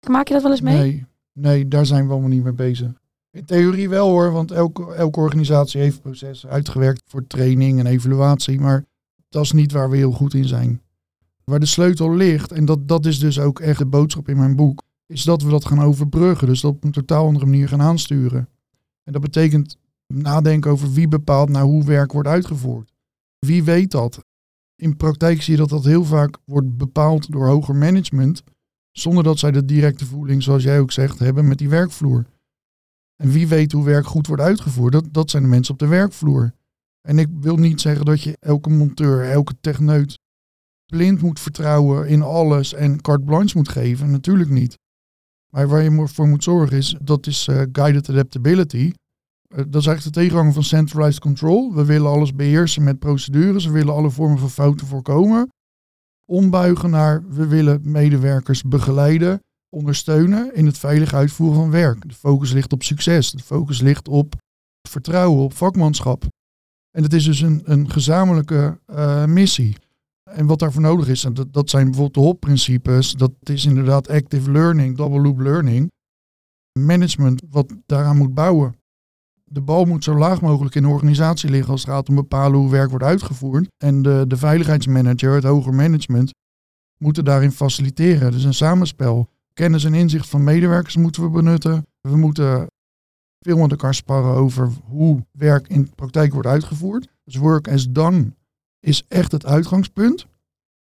Maak 0.09 0.29
je 0.29 0.35
dat 0.35 0.43
wel 0.43 0.53
eens 0.53 0.61
mee? 0.61 0.79
Nee, 0.79 1.07
nee, 1.33 1.69
daar 1.69 1.87
zijn 1.87 2.07
we 2.07 2.13
allemaal 2.13 2.31
niet 2.31 2.43
mee 2.43 2.53
bezig. 2.53 2.93
In 3.31 3.45
theorie 3.45 3.89
wel 3.89 4.09
hoor, 4.09 4.33
want 4.33 4.51
elke, 4.51 4.95
elke 4.95 5.21
organisatie 5.21 5.81
heeft 5.81 6.01
processen 6.01 6.51
uitgewerkt 6.51 7.03
voor 7.07 7.27
training 7.27 7.79
en 7.79 7.87
evaluatie. 7.87 8.61
Maar 8.61 8.85
dat 9.29 9.45
is 9.45 9.53
niet 9.53 9.73
waar 9.73 9.91
we 9.91 9.97
heel 9.97 10.13
goed 10.13 10.35
in 10.35 10.45
zijn. 10.45 10.83
Waar 11.45 11.61
de 11.61 11.67
sleutel 11.67 12.15
ligt, 12.15 12.53
en 12.53 12.65
dat, 12.65 12.89
dat 12.89 13.07
is 13.07 13.19
dus 13.19 13.39
ook 13.39 13.61
echt 13.61 13.79
de 13.79 13.87
boodschap 13.87 14.29
in 14.29 14.37
mijn 14.37 14.57
boek, 14.57 14.83
is 15.07 15.23
dat 15.23 15.43
we 15.43 15.51
dat 15.51 15.65
gaan 15.65 15.83
overbruggen. 15.83 16.47
Dus 16.47 16.61
dat 16.61 16.71
op 16.71 16.85
een 16.85 16.91
totaal 16.91 17.27
andere 17.27 17.45
manier 17.45 17.69
gaan 17.69 17.83
aansturen. 17.83 18.49
En 19.05 19.13
dat 19.13 19.23
betekent 19.23 19.77
nadenken 20.07 20.71
over 20.71 20.93
wie 20.93 21.09
bepaalt 21.09 21.49
nou 21.49 21.67
hoe 21.67 21.85
werk 21.85 22.13
wordt 22.13 22.29
uitgevoerd. 22.29 22.93
Wie 23.39 23.65
weet 23.65 23.91
dat? 23.91 24.25
In 24.77 24.97
praktijk 24.97 25.43
zie 25.43 25.53
je 25.53 25.61
dat 25.61 25.69
dat 25.69 25.85
heel 25.85 26.05
vaak 26.05 26.39
wordt 26.45 26.77
bepaald 26.77 27.33
door 27.33 27.47
hoger 27.47 27.77
management, 27.77 28.43
zonder 28.93 29.25
dat 29.25 29.39
zij 29.39 29.51
de 29.51 29.65
directe 29.65 30.07
voeling, 30.07 30.43
zoals 30.43 30.63
jij 30.63 30.81
ook 30.81 30.93
zegt, 30.93 31.19
hebben 31.19 31.49
met 31.49 31.59
die 31.59 31.69
werkvloer. 31.69 32.27
En 33.17 33.31
wie 33.31 33.49
weet 33.49 33.73
hoe 33.73 33.85
werk 33.85 34.07
goed 34.07 34.27
wordt 34.27 34.43
uitgevoerd, 34.43 34.93
dat, 34.93 35.09
dat 35.11 35.31
zijn 35.31 35.43
de 35.43 35.49
mensen 35.49 35.73
op 35.73 35.81
de 35.81 35.87
werkvloer. 35.87 36.53
En 37.01 37.19
ik 37.19 37.29
wil 37.41 37.57
niet 37.57 37.81
zeggen 37.81 38.05
dat 38.05 38.23
je 38.23 38.37
elke 38.41 38.71
monteur, 38.71 39.31
elke 39.31 39.55
techneut 39.61 40.19
blind 40.87 41.23
moet 41.23 41.41
vertrouwen 41.41 42.09
in 42.09 42.23
alles 42.23 42.75
en 42.75 43.01
carte 43.01 43.25
blanche 43.25 43.57
moet 43.57 43.69
geven. 43.69 44.11
Natuurlijk 44.11 44.51
niet. 44.51 44.79
Maar 45.49 45.69
waar 45.69 45.83
je 45.83 46.09
voor 46.09 46.29
moet 46.29 46.45
zorgen 46.45 46.77
is, 46.77 46.97
dat 47.03 47.27
is 47.27 47.47
uh, 47.47 47.63
guided 47.73 48.09
adaptability. 48.09 48.93
Uh, 49.49 49.57
dat 49.57 49.81
is 49.81 49.87
eigenlijk 49.87 50.03
de 50.03 50.21
tegenhanger 50.21 50.53
van 50.53 50.63
centralized 50.63 51.21
control. 51.21 51.75
We 51.75 51.85
willen 51.85 52.11
alles 52.11 52.35
beheersen 52.35 52.83
met 52.83 52.99
procedures. 52.99 53.65
We 53.65 53.73
willen 53.73 53.95
alle 53.95 54.11
vormen 54.11 54.39
van 54.39 54.51
fouten 54.51 54.87
voorkomen. 54.87 55.49
Ombuigen 56.33 56.91
naar, 56.91 57.29
we 57.29 57.47
willen 57.47 57.81
medewerkers 57.85 58.63
begeleiden, 58.63 59.43
ondersteunen 59.69 60.55
in 60.55 60.67
het 60.67 60.79
veilig 60.79 61.15
uitvoeren 61.15 61.61
van 61.61 61.71
werk. 61.71 62.09
De 62.09 62.15
focus 62.15 62.53
ligt 62.53 62.73
op 62.73 62.83
succes. 62.83 63.31
De 63.31 63.43
focus 63.43 63.81
ligt 63.81 64.09
op 64.09 64.35
vertrouwen, 64.89 65.43
op 65.43 65.55
vakmanschap. 65.55 66.25
En 66.91 67.03
het 67.03 67.13
is 67.13 67.25
dus 67.25 67.41
een, 67.41 67.63
een 67.65 67.91
gezamenlijke 67.91 68.79
uh, 68.91 69.25
missie. 69.25 69.77
En 70.31 70.47
wat 70.47 70.59
daarvoor 70.59 70.83
nodig 70.83 71.09
is, 71.09 71.25
en 71.25 71.35
dat, 71.35 71.53
dat 71.53 71.71
zijn 71.71 71.85
bijvoorbeeld 71.85 72.15
de 72.15 72.21
HOP-principes. 72.21 73.13
Dat 73.13 73.33
is 73.43 73.65
inderdaad 73.65 74.09
active 74.09 74.51
learning, 74.51 74.97
double 74.97 75.21
loop 75.21 75.39
learning. 75.39 75.91
Management 76.79 77.43
wat 77.51 77.75
daaraan 77.87 78.17
moet 78.17 78.35
bouwen. 78.35 78.77
De 79.53 79.61
bal 79.61 79.85
moet 79.85 80.05
zo 80.05 80.17
laag 80.17 80.41
mogelijk 80.41 80.75
in 80.75 80.83
de 80.83 80.89
organisatie 80.89 81.51
liggen 81.51 81.71
als 81.71 81.81
het 81.81 81.91
gaat 81.91 82.09
om 82.09 82.15
bepalen 82.15 82.59
hoe 82.59 82.71
werk 82.71 82.91
wordt 82.91 83.05
uitgevoerd. 83.05 83.69
En 83.77 84.03
de, 84.03 84.25
de 84.29 84.37
veiligheidsmanager, 84.37 85.35
het 85.35 85.45
hoger 85.45 85.75
management, 85.75 86.31
moeten 86.99 87.25
daarin 87.25 87.53
faciliteren. 87.53 88.33
Dus 88.33 88.45
een 88.45 88.55
samenspel. 88.55 89.29
Kennis 89.53 89.85
en 89.85 89.95
inzicht 89.95 90.29
van 90.29 90.45
medewerkers 90.45 90.97
moeten 90.97 91.23
we 91.23 91.29
benutten. 91.29 91.87
We 92.01 92.17
moeten 92.17 92.67
veel 93.41 93.59
met 93.59 93.71
elkaar 93.71 93.95
sparren 93.95 94.35
over 94.35 94.71
hoe 94.85 95.25
werk 95.31 95.69
in 95.69 95.83
de 95.83 95.91
praktijk 95.95 96.33
wordt 96.33 96.49
uitgevoerd. 96.49 97.09
Dus 97.25 97.37
work 97.37 97.69
as 97.69 97.91
done 97.91 98.33
is 98.81 99.05
echt 99.09 99.33
het 99.33 99.47
uitgangspunt. 99.47 100.27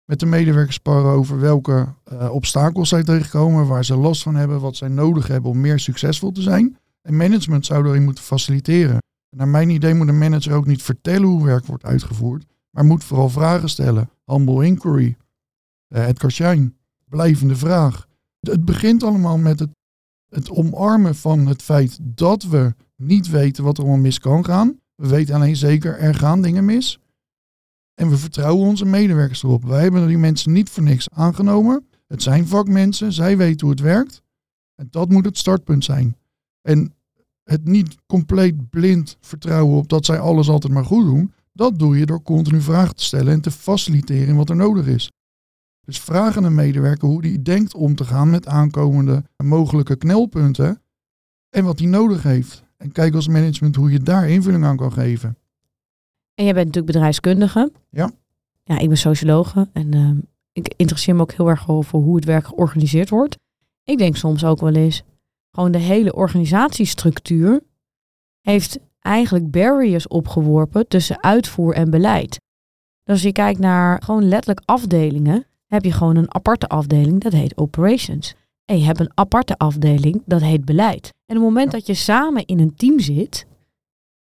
Met 0.04 0.20
de 0.20 0.26
medewerkers 0.26 0.76
sparren 0.76 1.12
over 1.12 1.40
welke 1.40 1.94
uh, 2.12 2.30
obstakels 2.34 2.88
zij 2.88 3.04
tegenkomen, 3.04 3.66
waar 3.66 3.84
ze 3.84 3.96
last 3.96 4.22
van 4.22 4.34
hebben, 4.34 4.60
wat 4.60 4.76
zij 4.76 4.88
nodig 4.88 5.26
hebben 5.26 5.50
om 5.50 5.60
meer 5.60 5.78
succesvol 5.78 6.32
te 6.32 6.42
zijn. 6.42 6.76
En 7.02 7.16
management 7.16 7.66
zou 7.66 7.82
daarin 7.82 8.04
moeten 8.04 8.24
faciliteren. 8.24 8.98
naar 9.36 9.48
mijn 9.48 9.70
idee 9.70 9.94
moet 9.94 10.08
een 10.08 10.18
manager 10.18 10.54
ook 10.54 10.66
niet 10.66 10.82
vertellen 10.82 11.28
hoe 11.28 11.44
werk 11.44 11.66
wordt 11.66 11.84
uitgevoerd, 11.84 12.44
maar 12.70 12.84
moet 12.84 13.04
vooral 13.04 13.28
vragen 13.28 13.68
stellen. 13.68 14.10
Humble 14.24 14.64
inquiry. 14.64 15.16
Uh, 15.88 16.06
Edgar 16.06 16.30
Schein, 16.30 16.76
blijvende 17.04 17.56
vraag. 17.56 18.08
Het 18.40 18.64
begint 18.64 19.02
allemaal 19.02 19.38
met 19.38 19.58
het, 19.58 19.70
het 20.28 20.50
omarmen 20.50 21.14
van 21.14 21.46
het 21.46 21.62
feit 21.62 21.98
dat 22.02 22.42
we 22.42 22.74
niet 22.96 23.30
weten 23.30 23.64
wat 23.64 23.78
er 23.78 23.82
allemaal 23.82 24.02
mis 24.02 24.18
kan 24.18 24.44
gaan. 24.44 24.80
We 24.94 25.08
weten 25.08 25.34
alleen 25.34 25.56
zeker, 25.56 25.98
er 25.98 26.14
gaan 26.14 26.42
dingen 26.42 26.64
mis. 26.64 26.98
En 27.94 28.08
we 28.08 28.16
vertrouwen 28.16 28.66
onze 28.66 28.84
medewerkers 28.84 29.42
erop. 29.42 29.64
Wij 29.64 29.82
hebben 29.82 30.06
die 30.06 30.18
mensen 30.18 30.52
niet 30.52 30.70
voor 30.70 30.82
niks 30.82 31.10
aangenomen. 31.10 31.86
Het 32.06 32.22
zijn 32.22 32.46
vakmensen, 32.46 33.12
zij 33.12 33.36
weten 33.36 33.60
hoe 33.60 33.70
het 33.70 33.80
werkt. 33.80 34.22
En 34.74 34.86
dat 34.90 35.08
moet 35.08 35.24
het 35.24 35.38
startpunt 35.38 35.84
zijn. 35.84 36.16
En 36.62 36.94
het 37.44 37.64
niet 37.64 37.96
compleet 38.06 38.70
blind 38.70 39.16
vertrouwen 39.20 39.76
op 39.76 39.88
dat 39.88 40.04
zij 40.04 40.18
alles 40.18 40.48
altijd 40.48 40.72
maar 40.72 40.84
goed 40.84 41.04
doen. 41.04 41.32
Dat 41.52 41.78
doe 41.78 41.98
je 41.98 42.06
door 42.06 42.22
continu 42.22 42.60
vragen 42.60 42.96
te 42.96 43.04
stellen 43.04 43.32
en 43.32 43.40
te 43.40 43.50
faciliteren 43.50 44.28
in 44.28 44.36
wat 44.36 44.50
er 44.50 44.56
nodig 44.56 44.86
is. 44.86 45.10
Dus 45.84 46.00
vraag 46.00 46.36
aan 46.36 46.44
een 46.44 46.54
medewerker 46.54 47.08
hoe 47.08 47.22
die 47.22 47.42
denkt 47.42 47.74
om 47.74 47.94
te 47.94 48.04
gaan 48.04 48.30
met 48.30 48.46
aankomende 48.46 49.24
mogelijke 49.36 49.96
knelpunten 49.96 50.82
en 51.50 51.64
wat 51.64 51.78
hij 51.78 51.88
nodig 51.88 52.22
heeft. 52.22 52.64
En 52.76 52.92
kijk 52.92 53.14
als 53.14 53.28
management 53.28 53.76
hoe 53.76 53.90
je 53.90 54.00
daar 54.00 54.28
invulling 54.28 54.64
aan 54.64 54.76
kan 54.76 54.92
geven. 54.92 55.36
En 56.34 56.44
jij 56.44 56.54
bent 56.54 56.66
natuurlijk 56.66 56.92
bedrijfskundige. 56.92 57.72
Ja. 57.90 58.10
Ja, 58.64 58.78
ik 58.78 58.88
ben 58.88 58.98
sociologe 58.98 59.68
en 59.72 59.94
uh, 59.94 60.10
ik 60.52 60.74
interesseer 60.76 61.14
me 61.14 61.20
ook 61.20 61.32
heel 61.32 61.48
erg 61.48 61.68
over 61.68 61.98
hoe 61.98 62.16
het 62.16 62.24
werk 62.24 62.46
georganiseerd 62.46 63.10
wordt. 63.10 63.36
Ik 63.84 63.98
denk 63.98 64.16
soms 64.16 64.44
ook 64.44 64.60
wel 64.60 64.74
eens, 64.74 65.02
gewoon 65.52 65.72
de 65.72 65.78
hele 65.78 66.14
organisatiestructuur 66.14 67.60
heeft 68.40 68.78
eigenlijk 69.00 69.50
barriers 69.50 70.08
opgeworpen 70.08 70.88
tussen 70.88 71.22
uitvoer 71.22 71.74
en 71.74 71.90
beleid. 71.90 72.40
Dus 73.02 73.14
als 73.14 73.22
je 73.22 73.32
kijkt 73.32 73.58
naar 73.58 74.02
gewoon 74.02 74.28
letterlijk 74.28 74.62
afdelingen, 74.64 75.46
heb 75.66 75.84
je 75.84 75.92
gewoon 75.92 76.16
een 76.16 76.34
aparte 76.34 76.68
afdeling, 76.68 77.20
dat 77.20 77.32
heet 77.32 77.56
operations. 77.56 78.34
En 78.64 78.78
je 78.78 78.84
hebt 78.84 79.00
een 79.00 79.12
aparte 79.14 79.58
afdeling, 79.58 80.22
dat 80.26 80.40
heet 80.40 80.64
beleid. 80.64 81.04
En 81.04 81.36
op 81.36 81.42
het 81.42 81.52
moment 81.52 81.70
dat 81.70 81.86
je 81.86 81.94
samen 81.94 82.46
in 82.46 82.60
een 82.60 82.74
team 82.74 83.00
zit, 83.00 83.46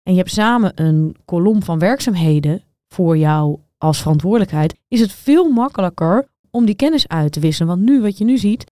en 0.03 0.13
je 0.13 0.19
hebt 0.19 0.31
samen 0.31 0.73
een 0.75 1.17
kolom 1.25 1.63
van 1.63 1.79
werkzaamheden 1.79 2.63
voor 2.89 3.19
jou 3.19 3.59
als 3.79 4.01
verantwoordelijkheid, 4.01 4.75
is 4.89 5.01
het 5.01 5.13
veel 5.13 5.51
makkelijker 5.51 6.29
om 6.51 6.65
die 6.65 6.75
kennis 6.75 7.09
uit 7.09 7.33
te 7.33 7.41
wisselen. 7.41 7.69
Want 7.69 7.89
nu, 7.89 8.01
wat 8.01 8.19
je 8.19 8.25
nu 8.25 8.39
ziet, 8.39 8.65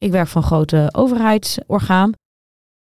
ik 0.00 0.10
werk 0.10 0.28
voor 0.28 0.40
een 0.40 0.46
grote 0.46 0.88
overheidsorgaan, 0.92 2.12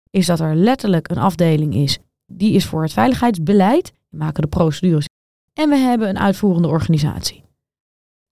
is 0.10 0.26
dat 0.26 0.40
er 0.40 0.56
letterlijk 0.56 1.10
een 1.10 1.18
afdeling 1.18 1.76
is, 1.76 2.00
die 2.26 2.54
is 2.54 2.66
voor 2.66 2.82
het 2.82 2.94
veiligheidsbeleid, 2.94 3.94
die 4.10 4.20
maken 4.20 4.42
de 4.42 4.48
procedures. 4.48 5.06
En 5.54 5.70
we 5.70 5.76
hebben 5.76 6.10
een 6.10 6.20
uitvoerende 6.20 6.68
organisatie. 6.68 7.44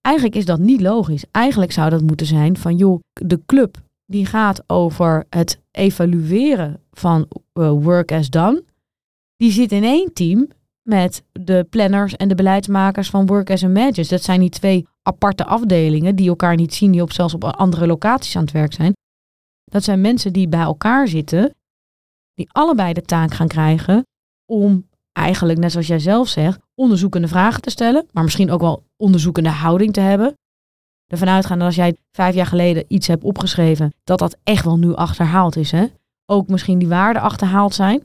Eigenlijk 0.00 0.36
is 0.36 0.44
dat 0.44 0.58
niet 0.58 0.80
logisch. 0.80 1.24
Eigenlijk 1.30 1.72
zou 1.72 1.90
dat 1.90 2.02
moeten 2.02 2.26
zijn 2.26 2.56
van, 2.56 2.76
joh, 2.76 3.00
de 3.12 3.40
club 3.46 3.76
die 4.06 4.26
gaat 4.26 4.62
over 4.66 5.26
het 5.30 5.60
evalueren 5.70 6.80
van 6.92 7.28
uh, 7.54 7.70
work 7.70 8.12
as 8.12 8.30
done 8.30 8.64
die 9.36 9.50
zit 9.50 9.72
in 9.72 9.84
één 9.84 10.12
team 10.12 10.48
met 10.82 11.22
de 11.32 11.66
planners 11.70 12.16
en 12.16 12.28
de 12.28 12.34
beleidsmakers 12.34 13.10
van 13.10 13.26
Work 13.26 13.50
as 13.50 13.64
a. 13.64 13.90
Dat 13.90 14.22
zijn 14.22 14.40
die 14.40 14.50
twee 14.50 14.86
aparte 15.06 15.44
afdelingen 15.44 16.16
die 16.16 16.28
elkaar 16.28 16.56
niet 16.56 16.74
zien, 16.74 16.92
die 16.92 17.02
op 17.02 17.12
zelfs 17.12 17.34
op 17.34 17.44
andere 17.44 17.86
locaties 17.86 18.36
aan 18.36 18.42
het 18.42 18.52
werk 18.52 18.72
zijn. 18.72 18.92
Dat 19.64 19.84
zijn 19.84 20.00
mensen 20.00 20.32
die 20.32 20.48
bij 20.48 20.60
elkaar 20.60 21.08
zitten, 21.08 21.54
die 22.34 22.48
allebei 22.52 22.92
de 22.92 23.02
taak 23.02 23.34
gaan 23.34 23.48
krijgen 23.48 24.06
om 24.52 24.88
eigenlijk, 25.12 25.58
net 25.58 25.72
zoals 25.72 25.86
jij 25.86 25.98
zelf 25.98 26.28
zegt, 26.28 26.60
onderzoekende 26.74 27.28
vragen 27.28 27.62
te 27.62 27.70
stellen, 27.70 28.06
maar 28.12 28.24
misschien 28.24 28.50
ook 28.50 28.60
wel 28.60 28.84
onderzoekende 28.96 29.48
houding 29.48 29.92
te 29.92 30.00
hebben. 30.00 30.34
Ervan 31.06 31.28
uitgaan 31.28 31.58
dat 31.58 31.66
als 31.66 31.76
jij 31.76 31.96
vijf 32.12 32.34
jaar 32.34 32.46
geleden 32.46 32.84
iets 32.88 33.06
hebt 33.06 33.24
opgeschreven, 33.24 33.94
dat 34.04 34.18
dat 34.18 34.36
echt 34.42 34.64
wel 34.64 34.78
nu 34.78 34.94
achterhaald 34.94 35.56
is. 35.56 35.70
Hè? 35.70 35.86
Ook 36.26 36.48
misschien 36.48 36.78
die 36.78 36.88
waarden 36.88 37.22
achterhaald 37.22 37.74
zijn. 37.74 37.98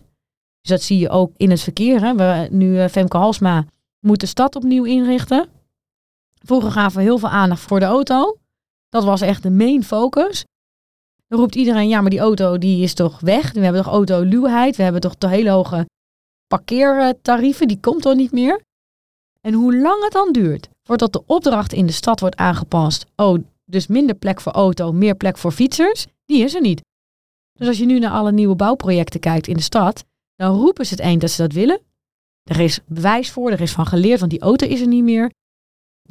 Dus 0.62 0.70
dat 0.70 0.82
zie 0.82 1.00
je 1.00 1.10
ook 1.10 1.32
in 1.38 1.50
het 1.50 1.62
verkeer. 1.62 2.02
Hè. 2.02 2.16
We, 2.16 2.48
nu 2.52 2.68
uh, 2.68 2.88
Femke 2.88 3.18
Halsma 3.18 3.66
moet 4.00 4.20
de 4.20 4.26
stad 4.26 4.56
opnieuw 4.56 4.84
inrichten. 4.84 5.50
Vroeger 6.46 6.72
gaven 6.72 6.98
we 6.98 7.04
heel 7.04 7.18
veel 7.18 7.30
aandacht 7.30 7.62
voor 7.62 7.80
de 7.80 7.86
auto. 7.86 8.38
Dat 8.90 9.04
was 9.04 9.22
echt 9.22 9.44
de 9.44 9.52
main 9.52 9.84
focus. 9.84 10.46
Dan 11.28 11.40
roept 11.40 11.56
iedereen, 11.56 11.88
ja, 11.88 12.02
maar 12.02 12.10
die 12.10 12.20
auto 12.20 12.58
die 12.58 12.84
is 12.84 12.94
toch 12.94 13.20
weg? 13.20 13.52
We 13.52 13.60
hebben 13.60 13.84
toch 13.84 13.94
autoluwheid? 13.94 14.76
We 14.76 14.84
hebben 14.84 15.02
toch 15.02 15.16
te 15.16 15.28
hele 15.28 15.50
hoge 15.50 15.86
parkeertarieven? 16.48 17.68
Die 17.68 17.80
komt 17.80 18.02
toch 18.02 18.16
niet 18.16 18.32
meer? 18.32 18.62
En 19.42 19.54
hoe 19.54 19.78
lang 19.78 20.04
het 20.04 20.12
dan 20.12 20.32
duurt 20.32 20.70
voordat 20.84 21.14
de 21.14 21.24
opdracht 21.26 21.74
in 21.74 21.86
de 21.86 21.92
stad 21.92 22.20
wordt 22.20 22.36
aangepast. 22.36 23.06
Oh, 23.16 23.44
dus 23.66 23.88
minder 23.88 24.16
plek 24.16 24.42
voor 24.42 24.52
auto, 24.52 24.92
meer 24.92 25.16
plek 25.16 25.38
voor 25.38 25.52
fietsers. 25.52 26.08
Die 26.26 26.44
is 26.44 26.56
er 26.56 26.62
niet. 26.62 26.82
Dus 27.60 27.68
als 27.68 27.78
je 27.78 27.86
nu 27.86 28.00
naar 28.00 28.12
alle 28.12 28.32
nieuwe 28.32 28.56
bouwprojecten 28.56 29.20
kijkt 29.20 29.48
in 29.48 29.56
de 29.56 29.62
stad, 29.62 30.06
dan 30.36 30.56
roepen 30.56 30.86
ze 30.86 30.94
het 30.94 31.04
eind 31.04 31.22
dat 31.22 31.30
ze 31.30 31.42
dat 31.42 31.54
willen. 31.54 31.80
Er 32.44 32.60
is 32.60 32.80
bewijs 32.86 33.32
voor, 33.32 33.52
er 33.52 33.62
is 33.62 33.72
van 33.72 33.86
geleerd, 33.86 34.20
want 34.20 34.32
die 34.32 34.42
auto 34.42 34.68
is 34.68 34.82
er 34.82 34.88
niet 34.88 35.04
meer. 35.04 35.32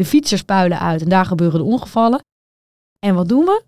De 0.00 0.06
fietsers 0.06 0.42
puilen 0.42 0.78
uit 0.78 1.02
en 1.02 1.08
daar 1.08 1.24
gebeuren 1.24 1.58
de 1.58 1.64
ongevallen. 1.64 2.24
En 2.98 3.14
wat 3.14 3.28
doen 3.28 3.44
we? 3.44 3.62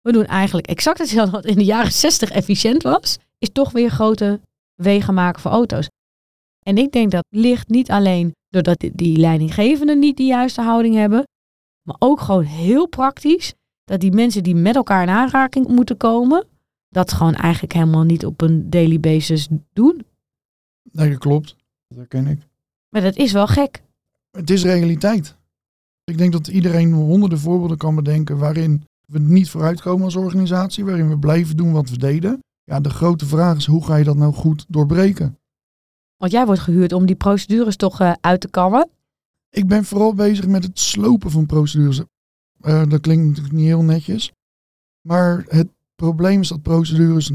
we 0.00 0.12
doen 0.12 0.24
eigenlijk 0.24 0.66
exact 0.66 0.98
hetzelfde 0.98 1.30
wat 1.30 1.44
in 1.44 1.56
de 1.56 1.64
jaren 1.64 1.92
60 1.92 2.30
efficiënt 2.30 2.82
was, 2.82 3.18
is 3.38 3.48
toch 3.52 3.72
weer 3.72 3.90
grote 3.90 4.40
wegen 4.74 5.14
maken 5.14 5.40
voor 5.40 5.50
auto's. 5.50 5.88
En 6.62 6.78
ik 6.78 6.92
denk 6.92 7.10
dat 7.10 7.24
ligt 7.28 7.68
niet 7.68 7.90
alleen 7.90 8.34
doordat 8.48 8.84
die 8.92 9.18
leidinggevenden 9.18 9.98
niet 9.98 10.16
de 10.16 10.24
juiste 10.24 10.60
houding 10.60 10.94
hebben, 10.94 11.26
maar 11.82 11.96
ook 11.98 12.20
gewoon 12.20 12.44
heel 12.44 12.86
praktisch 12.86 13.54
dat 13.84 14.00
die 14.00 14.12
mensen 14.12 14.42
die 14.42 14.54
met 14.54 14.76
elkaar 14.76 15.02
in 15.02 15.08
aanraking 15.08 15.68
moeten 15.68 15.96
komen, 15.96 16.46
dat 16.88 17.12
gewoon 17.12 17.34
eigenlijk 17.34 17.72
helemaal 17.72 18.04
niet 18.04 18.26
op 18.26 18.40
een 18.40 18.70
daily 18.70 19.00
basis 19.00 19.48
doen. 19.72 20.06
Nee, 20.92 21.10
dat 21.10 21.18
klopt. 21.18 21.56
Dat 21.88 21.98
herken 21.98 22.26
ik. 22.26 22.40
Maar 22.88 23.02
dat 23.02 23.16
is 23.16 23.32
wel 23.32 23.46
gek. 23.46 23.82
Het 24.30 24.50
is 24.50 24.62
realiteit. 24.62 25.36
Ik 26.08 26.18
denk 26.18 26.32
dat 26.32 26.46
iedereen 26.46 26.92
honderden 26.92 27.38
voorbeelden 27.38 27.76
kan 27.76 27.94
bedenken 27.94 28.38
waarin 28.38 28.84
we 29.06 29.18
niet 29.18 29.50
vooruitkomen 29.50 30.04
als 30.04 30.16
organisatie, 30.16 30.84
waarin 30.84 31.08
we 31.08 31.18
blijven 31.18 31.56
doen 31.56 31.72
wat 31.72 31.90
we 31.90 31.98
deden. 31.98 32.38
Ja, 32.64 32.80
de 32.80 32.90
grote 32.90 33.26
vraag 33.26 33.56
is 33.56 33.66
hoe 33.66 33.84
ga 33.84 33.96
je 33.96 34.04
dat 34.04 34.16
nou 34.16 34.32
goed 34.32 34.64
doorbreken? 34.68 35.38
Want 36.16 36.32
jij 36.32 36.46
wordt 36.46 36.60
gehuurd 36.60 36.92
om 36.92 37.06
die 37.06 37.16
procedures 37.16 37.76
toch 37.76 38.00
uh, 38.00 38.12
uit 38.20 38.40
te 38.40 38.48
kammen. 38.48 38.88
Ik 39.50 39.66
ben 39.66 39.84
vooral 39.84 40.14
bezig 40.14 40.46
met 40.46 40.64
het 40.64 40.78
slopen 40.78 41.30
van 41.30 41.46
procedures. 41.46 41.98
Uh, 41.98 42.82
dat 42.88 43.00
klinkt 43.00 43.26
natuurlijk 43.26 43.54
niet 43.54 43.66
heel 43.66 43.82
netjes. 43.82 44.32
Maar 45.08 45.44
het 45.48 45.68
probleem 45.94 46.40
is 46.40 46.48
dat 46.48 46.62
procedures 46.62 47.30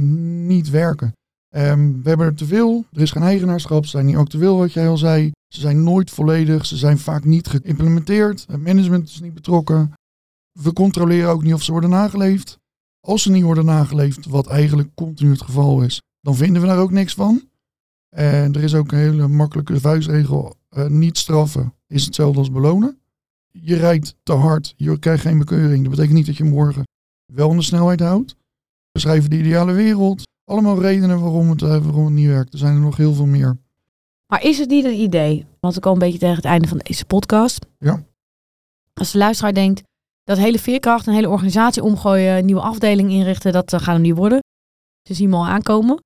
niet 0.47 0.69
werken. 0.69 1.13
Um, 1.55 2.03
we 2.03 2.09
hebben 2.09 2.27
er 2.27 2.35
te 2.35 2.45
veel, 2.45 2.85
er 2.91 3.01
is 3.01 3.11
geen 3.11 3.23
eigenaarschap, 3.23 3.83
ze 3.83 3.89
zijn 3.89 4.05
niet 4.05 4.15
actueel 4.15 4.57
wat 4.57 4.73
jij 4.73 4.87
al 4.87 4.97
zei. 4.97 5.31
Ze 5.53 5.59
zijn 5.59 5.83
nooit 5.83 6.11
volledig, 6.11 6.65
ze 6.65 6.77
zijn 6.77 6.97
vaak 6.97 7.23
niet 7.23 7.47
geïmplementeerd, 7.47 8.45
het 8.47 8.61
management 8.61 9.09
is 9.09 9.19
niet 9.19 9.33
betrokken. 9.33 9.93
We 10.59 10.73
controleren 10.73 11.29
ook 11.29 11.43
niet 11.43 11.53
of 11.53 11.63
ze 11.63 11.71
worden 11.71 11.89
nageleefd. 11.89 12.59
Als 12.99 13.21
ze 13.21 13.31
niet 13.31 13.43
worden 13.43 13.65
nageleefd, 13.65 14.25
wat 14.25 14.47
eigenlijk 14.47 14.89
continu 14.95 15.31
het 15.31 15.41
geval 15.41 15.81
is, 15.81 16.01
dan 16.21 16.35
vinden 16.35 16.61
we 16.61 16.67
daar 16.67 16.79
ook 16.79 16.91
niks 16.91 17.13
van. 17.13 17.49
En 18.15 18.53
er 18.53 18.63
is 18.63 18.75
ook 18.75 18.91
een 18.91 18.97
hele 18.97 19.27
makkelijke 19.27 19.79
vuistregel, 19.79 20.55
uh, 20.77 20.87
niet 20.87 21.17
straffen 21.17 21.73
is 21.87 22.05
hetzelfde 22.05 22.39
als 22.39 22.51
belonen. 22.51 22.99
Je 23.51 23.75
rijdt 23.75 24.15
te 24.23 24.33
hard, 24.33 24.73
je 24.77 24.99
krijgt 24.99 25.21
geen 25.21 25.37
bekeuring. 25.37 25.81
Dat 25.81 25.89
betekent 25.89 26.15
niet 26.17 26.25
dat 26.25 26.37
je 26.37 26.43
morgen 26.43 26.83
wel 27.33 27.51
een 27.51 27.63
snelheid 27.63 27.99
houdt. 27.99 28.35
We 28.91 28.99
schrijven 28.99 29.29
de 29.29 29.37
ideale 29.37 29.73
wereld. 29.73 30.21
Allemaal 30.43 30.81
redenen 30.81 31.19
waarom 31.19 31.49
het, 31.49 31.61
uh, 31.61 31.69
waarom 31.69 32.05
het 32.05 32.13
niet 32.13 32.27
werkt. 32.27 32.53
Er 32.53 32.59
zijn 32.59 32.73
er 32.73 32.79
nog 32.79 32.97
heel 32.97 33.13
veel 33.13 33.25
meer. 33.25 33.57
Maar 34.33 34.43
is 34.43 34.57
het 34.57 34.69
niet 34.69 34.85
een 34.85 34.99
idee? 34.99 35.45
Want 35.59 35.77
ik 35.77 35.85
al 35.85 35.93
een 35.93 35.99
beetje 35.99 36.19
tegen 36.19 36.35
het 36.35 36.45
einde 36.45 36.67
van 36.67 36.77
deze 36.77 37.05
podcast. 37.05 37.65
Ja. 37.77 38.03
Als 38.93 39.11
de 39.11 39.17
luisteraar 39.17 39.53
denkt, 39.53 39.83
dat 40.23 40.37
hele 40.37 40.59
veerkracht, 40.59 41.07
een 41.07 41.13
hele 41.13 41.29
organisatie 41.29 41.83
omgooien, 41.83 42.37
een 42.37 42.45
nieuwe 42.45 42.61
afdeling 42.61 43.11
inrichten, 43.11 43.51
dat 43.51 43.73
uh, 43.73 43.79
gaat 43.79 43.93
hem 43.93 44.01
niet 44.01 44.15
worden. 44.15 44.39
Ze 45.07 45.13
zien 45.13 45.29
me 45.29 45.35
al 45.35 45.45
aankomen. 45.45 46.03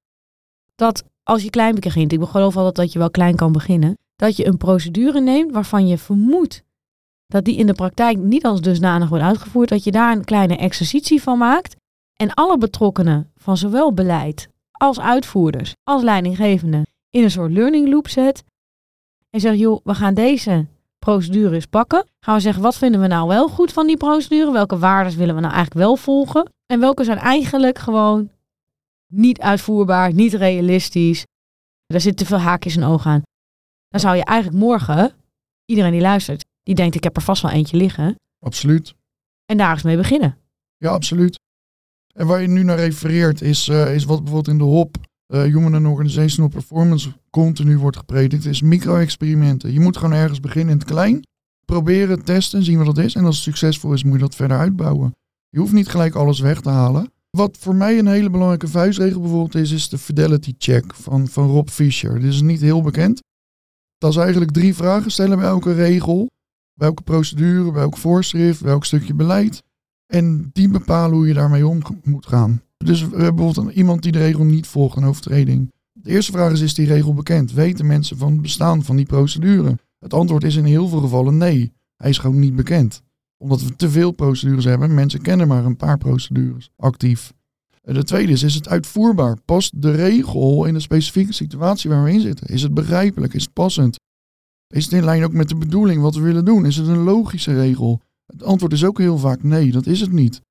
Dat 0.76 1.04
als 1.24 1.44
je 1.44 1.50
klein 1.50 1.76
begint, 1.76 2.12
ik 2.12 2.24
geloof 2.24 2.58
altijd 2.58 2.76
dat 2.76 2.94
je 2.94 3.00
wel 3.00 3.12
klein 3.12 3.36
kan 3.36 3.52
beginnen, 3.52 3.98
dat 4.16 4.36
je 4.36 4.46
een 4.46 4.58
procedure 4.58 5.22
neemt 5.22 5.52
waarvan 5.52 5.88
je 5.88 5.98
vermoedt 5.98 6.64
dat 7.28 7.46
die 7.46 7.58
in 7.58 7.68
de 7.68 7.74
praktijk 7.74 8.18
niet 8.18 8.46
als 8.46 8.62
dusdanig 8.62 9.10
wordt 9.10 9.24
uitgevoerd, 9.24 9.70
dat 9.70 9.84
je 9.84 9.92
daar 9.92 10.16
een 10.16 10.26
kleine 10.26 10.58
exercitie 10.58 11.22
van 11.22 11.38
maakt 11.38 11.76
en 12.16 12.34
alle 12.34 12.58
betrokkenen 12.58 13.32
van 13.36 13.58
zowel 13.58 13.94
beleid 13.94 14.50
als 14.72 15.00
uitvoerders 15.00 15.74
als 15.84 16.04
leidinggevenden 16.04 16.86
in 17.10 17.24
een 17.24 17.32
soort 17.32 17.52
learning 17.52 17.90
loop 17.90 18.08
zet 18.08 18.44
en 19.30 19.40
zegt, 19.40 19.58
joh, 19.58 19.80
we 19.84 19.94
gaan 19.94 20.14
deze 20.14 20.66
procedure 21.00 21.56
eens 21.56 21.66
pakken. 21.66 22.06
Gaan 22.20 22.36
we 22.36 22.42
zeggen, 22.42 22.64
wat 22.64 22.78
vinden 22.78 23.02
we 23.02 23.08
nou 23.08 23.28
wel 23.28 23.50
goed 23.50 23.74
van 23.74 23.88
die 23.88 23.98
procedure? 23.98 24.52
Welke 24.52 24.78
waarden 24.78 25.18
willen 25.18 25.36
we 25.36 25.42
nou 25.42 25.54
eigenlijk 25.54 25.86
wel 25.86 25.96
volgen? 25.96 26.52
En 26.66 26.80
welke 26.80 27.04
zijn 27.04 27.18
eigenlijk 27.18 27.78
gewoon 27.78 28.30
niet 29.08 29.40
uitvoerbaar, 29.40 30.14
niet 30.14 30.34
realistisch? 30.34 31.26
Daar 31.86 32.02
zitten 32.02 32.26
te 32.26 32.34
veel 32.34 32.44
haakjes 32.44 32.76
en 32.76 32.84
ogen 32.84 33.12
aan. 33.12 33.22
Dan 33.90 34.00
zou 34.00 34.16
je 34.16 34.24
eigenlijk 34.24 34.64
morgen, 34.64 35.14
iedereen 35.66 35.92
die 35.92 36.02
luistert, 36.02 36.46
die 36.64 36.76
denkt 36.76 36.96
ik 36.96 37.04
heb 37.04 37.16
er 37.16 37.22
vast 37.22 37.42
wel 37.42 37.52
eentje 37.52 37.78
liggen. 37.78 38.16
Absoluut. 38.40 38.94
En 39.46 39.58
daar 39.58 39.74
eens 39.74 39.84
mee 39.84 39.98
beginnen. 39.98 40.38
Ja, 40.78 40.90
absoluut. 40.90 41.40
En 42.14 42.28
waar 42.28 42.42
je 42.42 42.48
nu 42.48 42.64
naar 42.64 42.78
refereert 42.78 43.42
is, 43.42 43.68
uh, 43.68 43.96
is 43.96 44.04
wat 44.04 44.24
bijvoorbeeld 44.24 44.48
in 44.48 44.58
de 44.58 44.64
HOP, 44.64 44.98
uh, 45.28 45.42
Human 45.42 45.76
and 45.76 45.86
Organizational 45.86 46.50
Performance, 46.50 47.12
continu 47.30 47.78
wordt 47.78 47.98
gepredikt. 47.98 48.46
is 48.46 48.62
micro-experimenten. 48.62 49.74
Je 49.74 49.80
moet 49.80 49.98
gewoon 49.98 50.14
ergens 50.14 50.40
beginnen 50.40 50.74
in 50.74 50.80
het 50.80 50.88
klein. 50.88 51.28
Proberen, 51.66 52.24
testen, 52.24 52.64
zien 52.64 52.78
wat 52.78 52.96
dat 52.96 53.06
is. 53.06 53.16
En 53.16 53.26
als 53.26 53.36
het 53.36 53.44
succesvol 53.44 53.94
is, 53.94 54.04
moet 54.04 54.14
je 54.14 54.20
dat 54.20 54.36
verder 54.36 54.58
uitbouwen. 54.58 55.16
Je 55.50 55.60
hoeft 55.60 55.74
niet 55.74 55.88
gelijk 55.88 56.16
alles 56.16 56.40
weg 56.40 56.62
te 56.62 56.70
halen. 56.70 57.12
Wat 57.30 57.58
voor 57.60 57.76
mij 57.76 58.00
een 58.00 58.08
hele 58.08 58.30
belangrijke 58.30 58.68
vuistregel 58.68 59.22
bijvoorbeeld 59.22 59.56
is, 59.56 59.72
is 59.72 59.90
de 59.90 59.98
fidelity 59.98 60.54
check 60.58 60.94
van, 60.94 61.28
van 61.28 61.48
Rob 61.48 61.68
Fisher. 61.68 62.20
Dit 62.20 62.34
is 62.34 62.42
niet 62.42 62.62
heel 62.62 62.82
bekend. 62.82 63.22
Dat 63.98 64.12
is 64.12 64.18
eigenlijk 64.18 64.52
drie 64.52 64.76
vragen 64.76 65.12
stellen 65.12 65.38
bij 65.38 65.48
elke 65.48 65.74
regel. 65.74 66.30
Bij 66.74 66.88
elke 66.88 67.02
procedure, 67.04 67.72
bij 67.72 67.82
elk 67.82 67.98
voorschrift, 67.98 68.62
bij 68.62 68.72
elk 68.72 68.86
stukje 68.86 69.14
beleid. 69.14 69.64
En 70.06 70.50
die 70.54 70.70
bepalen 70.70 71.16
hoe 71.16 71.28
je 71.28 71.34
daarmee 71.34 71.68
om 71.68 71.82
moet 72.04 72.26
gaan. 72.26 72.62
Dus 72.78 73.02
we 73.02 73.16
hebben 73.16 73.36
bijvoorbeeld 73.36 73.76
iemand 73.76 74.02
die 74.02 74.12
de 74.12 74.18
regel 74.18 74.44
niet 74.44 74.68
volgt, 74.68 74.98
een 74.98 75.06
overtreding. 75.06 75.72
De 75.92 76.10
eerste 76.10 76.32
vraag 76.32 76.52
is, 76.52 76.62
is 76.62 76.74
die 76.74 76.88
regel 76.88 77.14
bekend? 77.14 77.54
Weten 77.54 77.86
mensen 77.86 78.18
van 78.18 78.32
het 78.32 78.42
bestaan 78.42 78.84
van 78.84 78.96
die 78.96 79.06
procedure? 79.06 79.78
Het 80.00 80.14
antwoord 80.14 80.44
is 80.44 80.56
in 80.56 80.66
heel 80.66 80.88
veel 80.88 81.00
gevallen 81.00 81.38
nee. 81.38 81.74
Hij 81.96 82.10
is 82.10 82.18
gewoon 82.18 82.40
niet 82.40 82.56
bekend. 82.56 83.02
Omdat 83.38 83.64
we 83.64 83.76
te 83.76 83.90
veel 83.90 84.12
procedures 84.12 84.66
hebben. 84.66 84.94
Mensen 84.94 85.22
kennen 85.22 85.48
maar 85.48 85.66
een 85.66 85.76
paar 85.76 85.98
procedures 85.98 86.70
actief. 86.76 87.34
De 87.82 88.04
tweede 88.04 88.32
is, 88.32 88.44
is 88.44 88.56
het 88.56 88.68
uitvoerbaar? 88.68 89.38
Past 89.46 89.82
de 89.82 89.92
regel 89.92 90.66
in 90.66 90.74
de 90.74 90.80
specifieke 90.80 91.34
situatie 91.34 91.90
waar 91.90 92.04
we 92.04 92.12
in 92.12 92.20
zitten? 92.20 92.48
Is 92.48 92.62
het 92.62 92.74
begrijpelijk? 92.74 93.34
Is 93.34 93.44
het 93.44 93.54
passend? 93.54 94.00
Is 94.68 94.84
het 94.84 94.94
in 94.94 95.04
lijn 95.04 95.24
ook 95.24 95.34
met 95.34 95.50
de 95.50 95.56
bedoeling 95.56 96.02
wat 96.02 96.16
we 96.16 96.22
willen 96.22 96.46
doen? 96.46 96.66
Is 96.66 96.76
het 96.76 96.88
een 96.88 97.04
logische 97.04 97.54
regel? 97.54 98.02
Het 98.26 98.44
antwoord 98.44 98.74
is 98.74 98.86
ook 98.86 98.98
heel 98.98 99.18
vaak 99.18 99.44
nee, 99.44 99.72
dat 99.72 99.86
is 99.86 100.02
het 100.02 100.12
niet. 100.12 100.42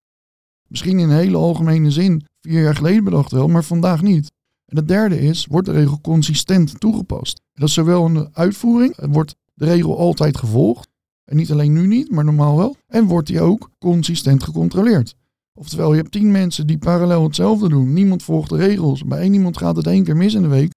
Misschien 0.69 0.99
in 0.99 1.09
een 1.09 1.17
hele 1.17 1.37
algemene 1.37 1.91
zin, 1.91 2.25
vier 2.41 2.63
jaar 2.63 2.75
geleden 2.75 3.05
bedacht 3.05 3.33
wel, 3.33 3.49
maar 3.49 3.65
vandaag 3.65 4.03
niet. 4.03 4.33
En 4.67 4.77
het 4.77 4.89
derde 4.89 5.21
is, 5.21 5.47
wordt 5.47 5.67
de 5.67 5.73
regel 5.73 6.01
consistent 6.01 6.81
toegepast? 6.81 7.41
dat 7.53 7.69
is 7.69 7.75
zowel 7.75 8.07
in 8.07 8.15
de 8.15 8.29
uitvoering, 8.33 8.97
wordt 9.11 9.37
de 9.55 9.65
regel 9.65 9.99
altijd 9.99 10.37
gevolgd, 10.37 10.89
en 11.25 11.37
niet 11.37 11.53
alleen 11.53 11.73
nu 11.73 11.87
niet, 11.87 12.11
maar 12.11 12.25
normaal 12.25 12.57
wel, 12.57 12.77
en 12.87 13.05
wordt 13.05 13.27
die 13.27 13.41
ook 13.41 13.71
consistent 13.79 14.43
gecontroleerd. 14.43 15.15
Oftewel, 15.59 15.91
je 15.91 16.01
hebt 16.01 16.13
tien 16.13 16.31
mensen 16.31 16.67
die 16.67 16.79
parallel 16.79 17.23
hetzelfde 17.23 17.69
doen. 17.69 17.93
Niemand 17.93 18.23
volgt 18.23 18.49
de 18.49 18.57
regels. 18.57 19.05
Bij 19.05 19.19
één 19.19 19.35
iemand 19.35 19.57
gaat 19.57 19.77
het 19.77 19.87
één 19.87 20.05
keer 20.05 20.17
mis 20.17 20.35
in 20.35 20.43
de 20.43 20.49
week. 20.49 20.75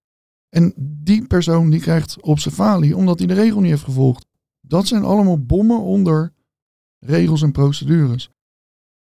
En 0.50 0.74
die 0.78 1.28
persoon 1.28 1.70
die 1.70 1.80
krijgt 1.80 2.22
op 2.22 2.40
zijn 2.40 2.54
falie 2.54 2.96
omdat 2.96 3.20
hij 3.20 3.28
de 3.28 3.34
regel 3.34 3.60
niet 3.60 3.70
heeft 3.70 3.84
gevolgd. 3.84 4.26
Dat 4.62 4.88
zijn 4.88 5.04
allemaal 5.04 5.40
bommen 5.40 5.82
onder 5.82 6.34
regels 7.00 7.42
en 7.42 7.52
procedures. 7.52 8.30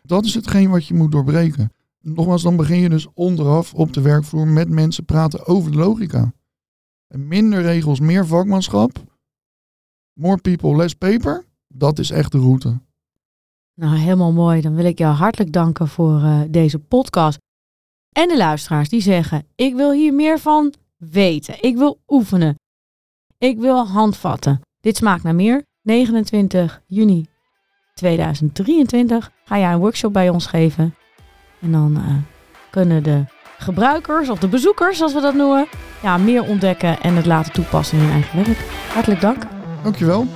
Dat 0.08 0.26
is 0.26 0.34
hetgeen 0.34 0.70
wat 0.70 0.86
je 0.86 0.94
moet 0.94 1.12
doorbreken. 1.12 1.72
Nogmaals, 2.00 2.42
dan 2.42 2.56
begin 2.56 2.80
je 2.80 2.90
dus 2.90 3.08
onderaf 3.14 3.74
op 3.74 3.94
de 3.94 4.02
werkvloer 4.02 4.48
met 4.48 4.70
mensen 4.70 5.06
praten 5.06 5.46
over 5.48 5.72
de 5.72 5.78
logica. 5.78 6.34
En 7.08 7.28
minder 7.28 7.62
regels, 7.62 8.00
meer 8.00 8.28
vakmanschap. 8.28 8.92
More 10.14 10.38
people, 10.38 10.76
less 10.76 10.94
paper. 10.94 11.46
Dat 11.68 12.00
is 12.00 12.10
echt 12.10 12.32
de 12.32 12.38
route. 12.38 12.80
Nou, 13.74 13.96
helemaal 13.96 14.32
mooi. 14.32 14.62
Dan 14.62 14.76
wil 14.76 14.86
ik 14.86 14.98
jou 14.98 15.16
hartelijk 15.16 15.52
danken 15.52 15.88
voor 15.88 16.20
uh, 16.20 16.42
deze 16.50 16.80
podcast. 16.80 17.38
En 18.10 18.28
de 18.28 18.38
luisteraars 18.38 18.90
die 18.90 19.02
zeggen: 19.02 19.46
Ik 19.56 19.76
wil 19.76 19.92
hier 19.92 20.14
meer 20.14 20.40
van 20.40 20.74
weten. 20.98 21.56
Ik 21.62 21.78
wil 21.78 22.00
oefenen. 22.08 22.56
Ik 23.38 23.58
wil 23.58 23.88
handvatten. 23.88 24.62
Dit 24.80 24.98
smaakt 24.98 25.24
naar 25.24 25.36
meer. 25.36 25.64
29 25.82 26.82
juni 26.86 27.26
2023 27.94 29.32
ga 29.46 29.60
jij 29.60 29.72
een 29.72 29.80
workshop 29.80 30.14
bij 30.14 30.30
ons 30.30 30.46
geven. 30.46 30.96
En 31.62 31.72
dan 31.72 31.98
uh, 31.98 32.16
kunnen 32.70 33.04
de 33.04 33.24
gebruikers 33.58 34.30
of 34.30 34.40
de 34.40 34.48
bezoekers, 34.48 34.98
zoals 34.98 35.14
we 35.14 35.22
dat 35.22 35.34
noemen, 35.34 35.68
ja, 36.02 36.18
meer 36.18 36.44
ontdekken 36.44 37.02
en 37.02 37.16
het 37.16 37.26
laten 37.26 37.54
toepassen 37.54 37.98
in 37.98 38.04
hun 38.04 38.14
eigen 38.14 38.44
werk. 38.44 38.58
Hartelijk 38.94 39.22
dank. 39.22 39.44
Dankjewel. 39.84 40.28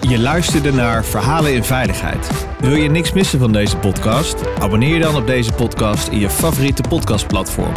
Je 0.00 0.18
luisterde 0.18 0.72
naar 0.72 1.04
Verhalen 1.04 1.54
in 1.54 1.64
Veiligheid. 1.64 2.46
Wil 2.60 2.74
je 2.74 2.90
niks 2.90 3.12
missen 3.12 3.38
van 3.38 3.52
deze 3.52 3.76
podcast? 3.76 4.58
Abonneer 4.58 4.94
je 4.94 5.00
dan 5.00 5.16
op 5.16 5.26
deze 5.26 5.52
podcast 5.52 6.08
in 6.08 6.18
je 6.18 6.30
favoriete 6.30 6.82
podcastplatform. 6.88 7.72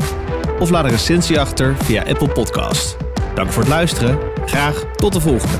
Of 0.60 0.70
laat 0.70 0.84
een 0.84 0.90
recensie 0.90 1.40
achter 1.40 1.76
via 1.76 2.04
Apple 2.04 2.30
Podcast. 2.30 2.98
Dank 3.36 3.52
voor 3.52 3.62
het 3.62 3.72
luisteren. 3.72 4.20
Graag 4.46 4.84
tot 4.96 5.14
de 5.14 5.20
volgende. 5.20 5.58